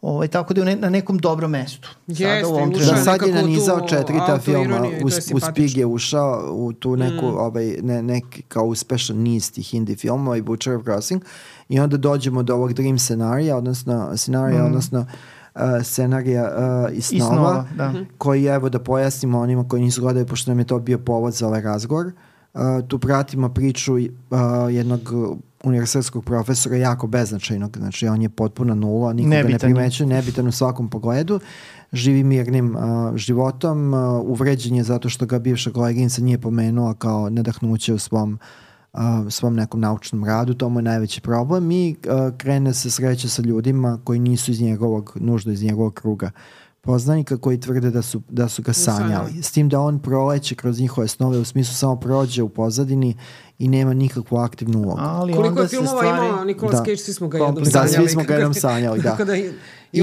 [0.03, 1.88] Ovaj, tako da je na nekom dobrom mestu.
[2.07, 6.48] Jeste, sada u da, sad je nanizao četiri ta filma, uz, uz Pig je ušao
[6.53, 7.38] u tu neku, mm.
[7.38, 11.22] ovaj, ne, neki kao uspešan niz tih indie filmova i Butcher of Crossing
[11.68, 14.66] i onda dođemo do ovog Dream scenarija, odnosno scenarija, mm.
[14.66, 15.07] odnosno
[15.55, 17.88] uh, scenarija uh, iz snova, snova da.
[17.88, 18.03] Mhm.
[18.18, 21.46] koji evo da pojasnimo onima koji nisu gledali, pošto nam je to bio povod za
[21.46, 22.07] ovaj razgovor.
[22.07, 22.12] Uh,
[22.88, 24.00] tu pratimo priču uh,
[24.70, 25.12] jednog
[25.64, 29.53] univerzitetskog profesora jako beznačajnog, znači on je potpuno nula, nikoga nebitan.
[29.53, 31.40] ne primećuje, nebitan u svakom pogledu,
[31.92, 37.30] živi mirnim uh, životom, uh, uvređen je zato što ga bivša koleginica nije pomenula kao
[37.30, 38.38] nedahnuće u svom
[38.92, 39.00] uh,
[39.30, 43.42] svom nekom naučnom radu, to mu je najveći problem i uh, krene se sreće sa
[43.42, 46.30] ljudima koji nisu iz njegovog, nužno iz njegovog kruga
[46.82, 49.42] poznanika koji tvrde da su, da su ga sanjali.
[49.42, 53.16] S tim da on proleće kroz njihove snove, u smislu samo prođe u pozadini
[53.59, 54.98] i nema nikakvu aktivnu ulogu.
[55.00, 56.28] Ali Koliko je filmova stvari...
[56.28, 56.78] imao Nikolas da.
[56.78, 57.90] Cage, svi smo ga jednom sanjali.
[57.90, 59.24] Da, svi smo ga jednom sanjali, da.
[59.24, 59.50] da i,
[59.92, 60.03] I, I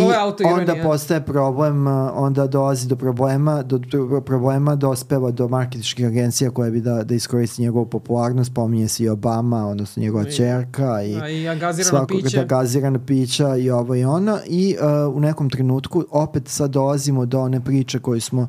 [0.54, 6.72] onda postaje problem, onda dolazi do problema, do, do problema dospeva do marketičkih agencija koje
[6.72, 11.12] bi da, da iskoristi njegovu popularnost, pominje se i Obama, odnosno njegova I, čerka i,
[11.12, 12.40] i gazirana pića.
[12.40, 17.26] Da, gazirana pića i ovo i ono i uh, u nekom trenutku opet sad dolazimo
[17.26, 18.48] do one priče koju smo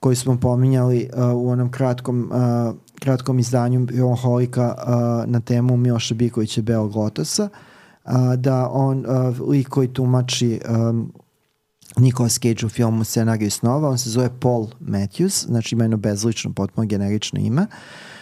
[0.00, 2.74] koju smo pominjali uh, u onom kratkom uh,
[3.04, 3.86] kratkom izdanju
[4.22, 7.48] Holika uh, na temu Miloša Bikovića Belog Lotosa,
[8.04, 11.12] uh, da on, uh, lik koji tumači um,
[11.96, 16.52] Nicolas Cage u filmu Scenariju snova, on se zove Paul Matthews, znači ima jedno bezlično,
[16.52, 17.62] potpuno generično ime.
[17.62, 18.13] Uh,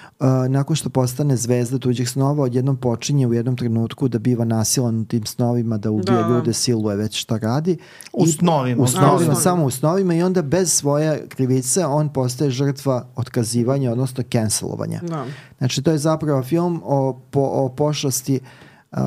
[0.48, 5.04] nakon što postane zvezda tuđih snova, odjednom počinje u jednom trenutku da biva nasilan u
[5.04, 6.28] tim snovima, da ubije da.
[6.28, 7.78] ljude, siluje već šta radi.
[8.12, 8.82] U snovima.
[8.82, 14.24] U snovima, samo u snovima i onda bez svoje krivice on postaje žrtva otkazivanja, odnosno
[14.32, 15.00] cancelovanja.
[15.02, 15.24] Da.
[15.58, 18.40] Znači to je zapravo film o, po, o pošlosti
[18.92, 18.98] uh,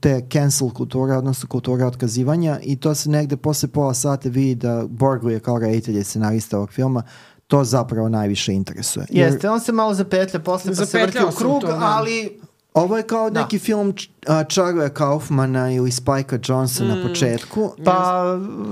[0.00, 4.84] te cancel kulture, odnosno kulture otkazivanja i to se negde posle pola sata vidi da
[4.88, 7.02] Borgli je kao reditelj i scenarista ovog filma
[7.50, 9.06] to zapravo najviše interesuje.
[9.10, 11.78] Jer, Jeste, on se malo zapetlja posle pa se vrti u krug, to, da.
[11.82, 12.40] ali
[12.74, 13.40] Ovo je kao da.
[13.40, 13.94] neki film
[14.48, 16.88] Charlie Kaufmana ili Spike Jonesa mm.
[16.88, 17.72] na početku.
[17.84, 18.24] Pa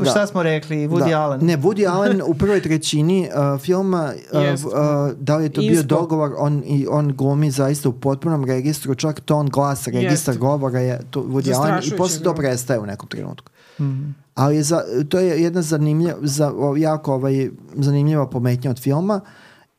[0.03, 0.11] da.
[0.11, 1.21] šta smo rekli, Woody da.
[1.21, 1.41] Allen.
[1.43, 4.67] Ne, Woody Allen u prvoj trećini uh, filma, uh, yes.
[4.67, 5.73] uh, da li je to Inspo.
[5.73, 10.39] bio dogovor, on, i, on glumi zaista u potpunom registru, čak ton glas, registar yes.
[10.39, 13.51] govora je to Woody Allen i posle to prestaje u nekom trenutku.
[13.81, 14.15] Mm.
[14.39, 19.21] Ali za, to je jedna zanimljiva, za, jako ovaj, zanimljiva pometnja od filma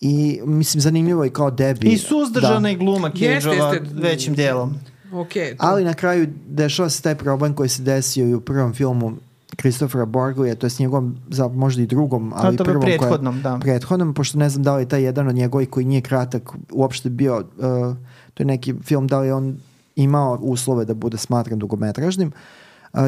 [0.01, 1.87] i mislim zanimljivo je kao debi.
[1.87, 2.69] I suzdržana da.
[2.69, 4.75] i gluma Cage-ova većim delom.
[5.11, 5.55] Okay, to...
[5.59, 9.13] Ali na kraju dešava se taj problem koji se desio i u prvom filmu
[9.59, 13.53] Christophera Borglija, to je s njegovom, za možda i drugom, ali to prvom prethodnom, koja,
[13.53, 13.59] da.
[13.59, 17.09] prethodnom, pošto ne znam da li je taj jedan od njegovih koji nije kratak uopšte
[17.09, 17.95] bio, uh,
[18.33, 19.57] to je neki film, da li on
[19.95, 22.33] imao uslove da bude smatran dugometražnim, uh,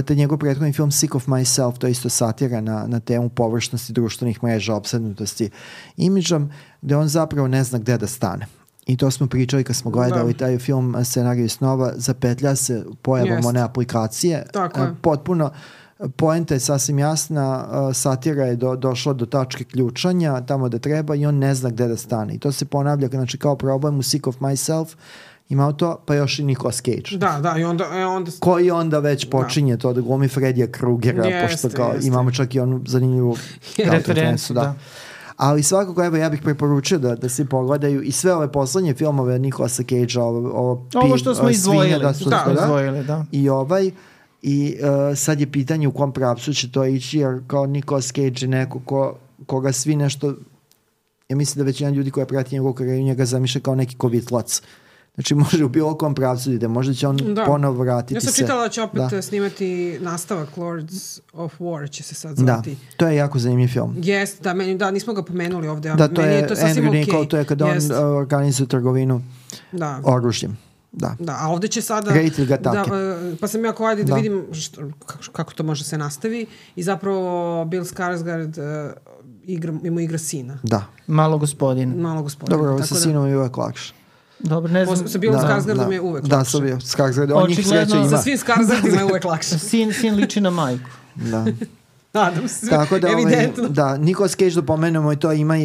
[0.06, 3.94] te njegov prethodni film Sick of Myself, to je isto satira na, na temu površnosti
[3.94, 5.50] društvenih mreža, obsednutosti
[5.98, 6.52] imidžom,
[6.82, 8.48] gde on zapravo ne zna gde da stane.
[8.86, 10.40] I to smo pričali kad smo gledali da.
[10.40, 13.48] taj film Scenariju snova, zapetlja se pojavom Jest.
[13.48, 14.46] one aplikacije.
[14.54, 14.96] Tako je.
[15.02, 15.52] Potpuno,
[16.16, 21.26] poenta je sasvim jasna, satira je do, došla do tačke ključanja tamo da treba i
[21.26, 22.36] on ne zna gde da stane.
[22.36, 24.96] I to se ponavlja znači, kao problem u Sick of Myself,
[25.52, 27.18] imao to, pa još i Nicolas Cage.
[27.18, 27.86] Da, da, i onda...
[27.94, 28.32] E, onda...
[28.40, 29.30] Koji onda već da.
[29.30, 29.82] počinje da.
[29.82, 32.08] to da glumi Fredija Krugera, jeste, pošto kao jeste.
[32.08, 33.38] imamo čak i onu zanimljivu
[33.92, 34.62] referencu, da.
[34.62, 34.76] da.
[35.38, 39.40] Ali svakako, evo, ja bih preporučio da, da se pogledaju i sve ove poslednje filmove
[39.40, 43.26] Nikolasa Cage-a, ovo, ovo, ovo što smo izdvojili, da, su, da, da, izdvojili, da.
[43.32, 43.92] I ovaj,
[44.42, 48.36] i uh, sad je pitanje u kom pravcu će to ići, jer kao Nicolas Cage
[48.42, 50.36] je neko ko, koga svi nešto
[51.30, 54.62] ja mislim da većina ljudi koja prati njegovu karijeru njega zamišlja kao neki kovitlac
[55.16, 57.46] Znači može u bilo kom pravcu da ide, možda će on da.
[57.46, 58.28] ponovo vratiti se.
[58.28, 59.22] Ja sam čitala da će opet da.
[59.22, 62.70] snimati nastavak Lords of War će se sad zvati.
[62.72, 63.96] Da, to je jako zanimljiv film.
[63.98, 65.94] Jest, da, meni, da, nismo ga pomenuli ovde.
[65.94, 67.28] Da, to meni je, je to sasvim Andrew Nicole, okay.
[67.28, 67.92] to je kad Jest.
[67.92, 69.22] on uh, organizuje trgovinu
[69.72, 70.00] da.
[70.04, 70.58] oružjem.
[70.92, 71.16] Da.
[71.20, 72.12] Da, a ovde će sada...
[72.12, 75.54] Reditelj ga da, uh, pa sam ja ako ajde da, da vidim što, kako, kako
[75.54, 76.46] to može se nastavi
[76.76, 78.94] i zapravo Bill Skarsgård uh,
[79.44, 80.60] igra, ima igra sina.
[80.64, 80.86] Da.
[81.08, 82.02] Malo gospodin.
[82.02, 82.58] Malo gospodin.
[82.58, 83.94] Dobro, ovo sa da, sinom je uvek lakše.
[84.44, 85.08] Dobro, ne znam.
[85.08, 86.52] Sa Billom da, Skarsgårdom da, je uvek da, lakše.
[86.52, 87.34] Da, sa Billom Skarsgårdom.
[87.36, 88.10] On njih sreće ima.
[88.10, 89.60] Sa svim Skarsgårdima je uvek lakše.
[89.70, 90.90] sin, sin liči na majku.
[91.16, 91.46] Da.
[92.14, 93.64] Nadam se, Tako da, ovaj, evidentno.
[93.64, 95.56] Ovaj, da, Nikolas Cage da pomenemo i to ima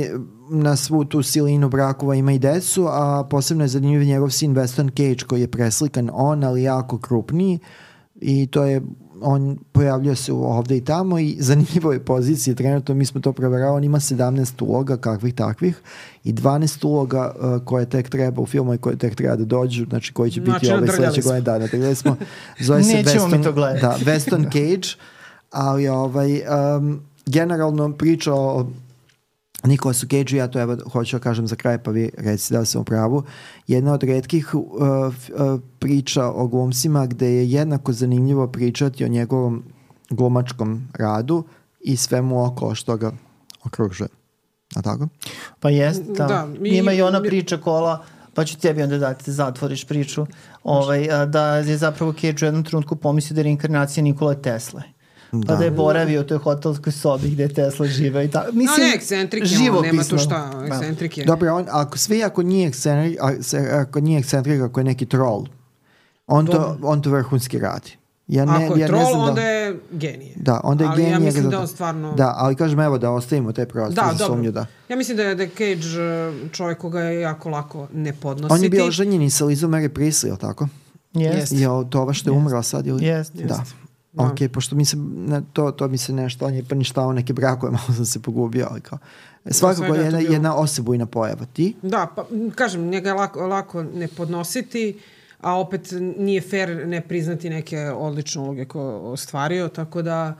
[0.51, 4.91] na svu tu silinu brakova ima i decu, a posebno je zanimljiv njegov sin Weston
[4.97, 7.59] Cage koji je preslikan on, ali jako krupniji
[8.21, 8.83] i to je
[9.21, 13.77] on pojavljuje se ovde i tamo i zanimljivo je pozicije trenutno, mi smo to proveravali,
[13.77, 15.81] on ima 17 uloga kakvih takvih
[16.25, 19.85] i 12 uloga uh, koje tek treba u filmu i koje tek treba da dođu,
[19.89, 21.41] znači koji će biti znači, ove sledeće godine.
[21.41, 22.17] Da, natrljali smo.
[22.61, 24.05] Zove se Nećemo Weston, mi to gledati.
[24.05, 24.89] Da, Weston Cage,
[25.51, 26.41] ali ovaj,
[26.77, 28.67] um, generalno priča o
[29.65, 32.81] Nikolasu Cage, ja to evo hoću da kažem za kraj, pa vi recite da sam
[32.81, 33.23] u pravu,
[33.67, 39.65] jedna od redkih uh, uh, priča o glumcima gde je jednako zanimljivo pričati o njegovom
[40.11, 41.45] glumačkom radu
[41.81, 43.13] i svemu oko što ga
[43.65, 44.09] okružuje.
[44.75, 45.09] A tako?
[45.61, 46.27] Pa jest, da.
[46.27, 48.05] da mi, Ima i ona priča kola
[48.37, 50.27] pa ću tebi onda dati da zatvoriš priču,
[50.65, 54.35] ovaj, da je zapravo Cage u jednom trenutku pomislio da je reinkarnacija Nikola
[55.31, 55.57] Pa da.
[55.57, 58.53] da je boravio u toj hotelskoj sobi gde Tesla žive i tako.
[58.53, 60.67] Mislim, no, ne, ekscentrik je on, nema tu šta, da.
[60.67, 61.25] ekscentrik je.
[61.25, 63.19] Dobro, on, ako svi ako nije ekscentrik,
[63.73, 65.47] ako nije ekscentrik, ako je neki troll,
[66.27, 67.97] on to, on to vrhunski radi.
[68.29, 70.33] Ja ne, Ako je ja troll, ne znam da, onda je genije.
[70.37, 71.13] Da, onda je ali genije.
[71.13, 72.13] ja mislim da on stvarno...
[72.13, 74.53] Da, ali kažem evo da ostavimo te prostor da, za sumnju.
[74.53, 74.67] Da.
[74.89, 78.55] Ja mislim da je, da je Cage uh, čovjek koga je jako lako ne podnositi.
[78.55, 80.69] On je bio ženjen i sa Lizom Mary Priestley, ili tako?
[81.13, 81.53] Jest.
[81.53, 83.05] Je to ova što je umrla sad ili?
[83.05, 83.35] Jest.
[83.35, 83.65] Da.
[84.17, 84.25] Da.
[84.25, 87.73] Ok, pošto mi se, ne, to, to mi se nešto, on je poništao neke brakove,
[87.79, 88.99] malo sam se pogubio, ali kao,
[89.45, 91.45] e, svakako je jedna, jedna osebujna pojava.
[91.53, 91.75] Ti?
[91.83, 94.99] Da, pa kažem, njega je lako, lako ne podnositi,
[95.41, 100.35] a opet nije fair ne priznati neke odlične uloge koje ostvario, tako da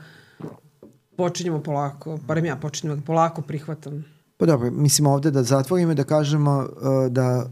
[1.17, 4.05] počinjemo polako, barem ja počinjem polako prihvatam.
[4.37, 7.49] Pa dobro, mislim ovde da zatvorimo i da kažemo uh, da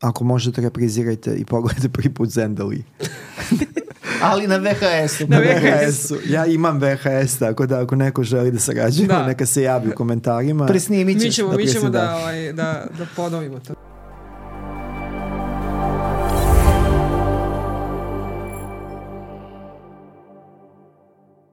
[0.00, 2.84] ako možete reprizirajte i pogledajte prvi put Zendali.
[4.22, 5.26] Ali na VHS-u.
[5.28, 6.16] Na VHS-u.
[6.28, 9.26] Ja imam VHS, tako da ako neko želi da sarađujemo, da.
[9.26, 10.66] neka se javi u komentarima.
[10.66, 11.24] Presnimit ćeš.
[11.24, 13.74] Mi ćemo, da, mi ćemo da, da, ovaj, da, da ponovimo to.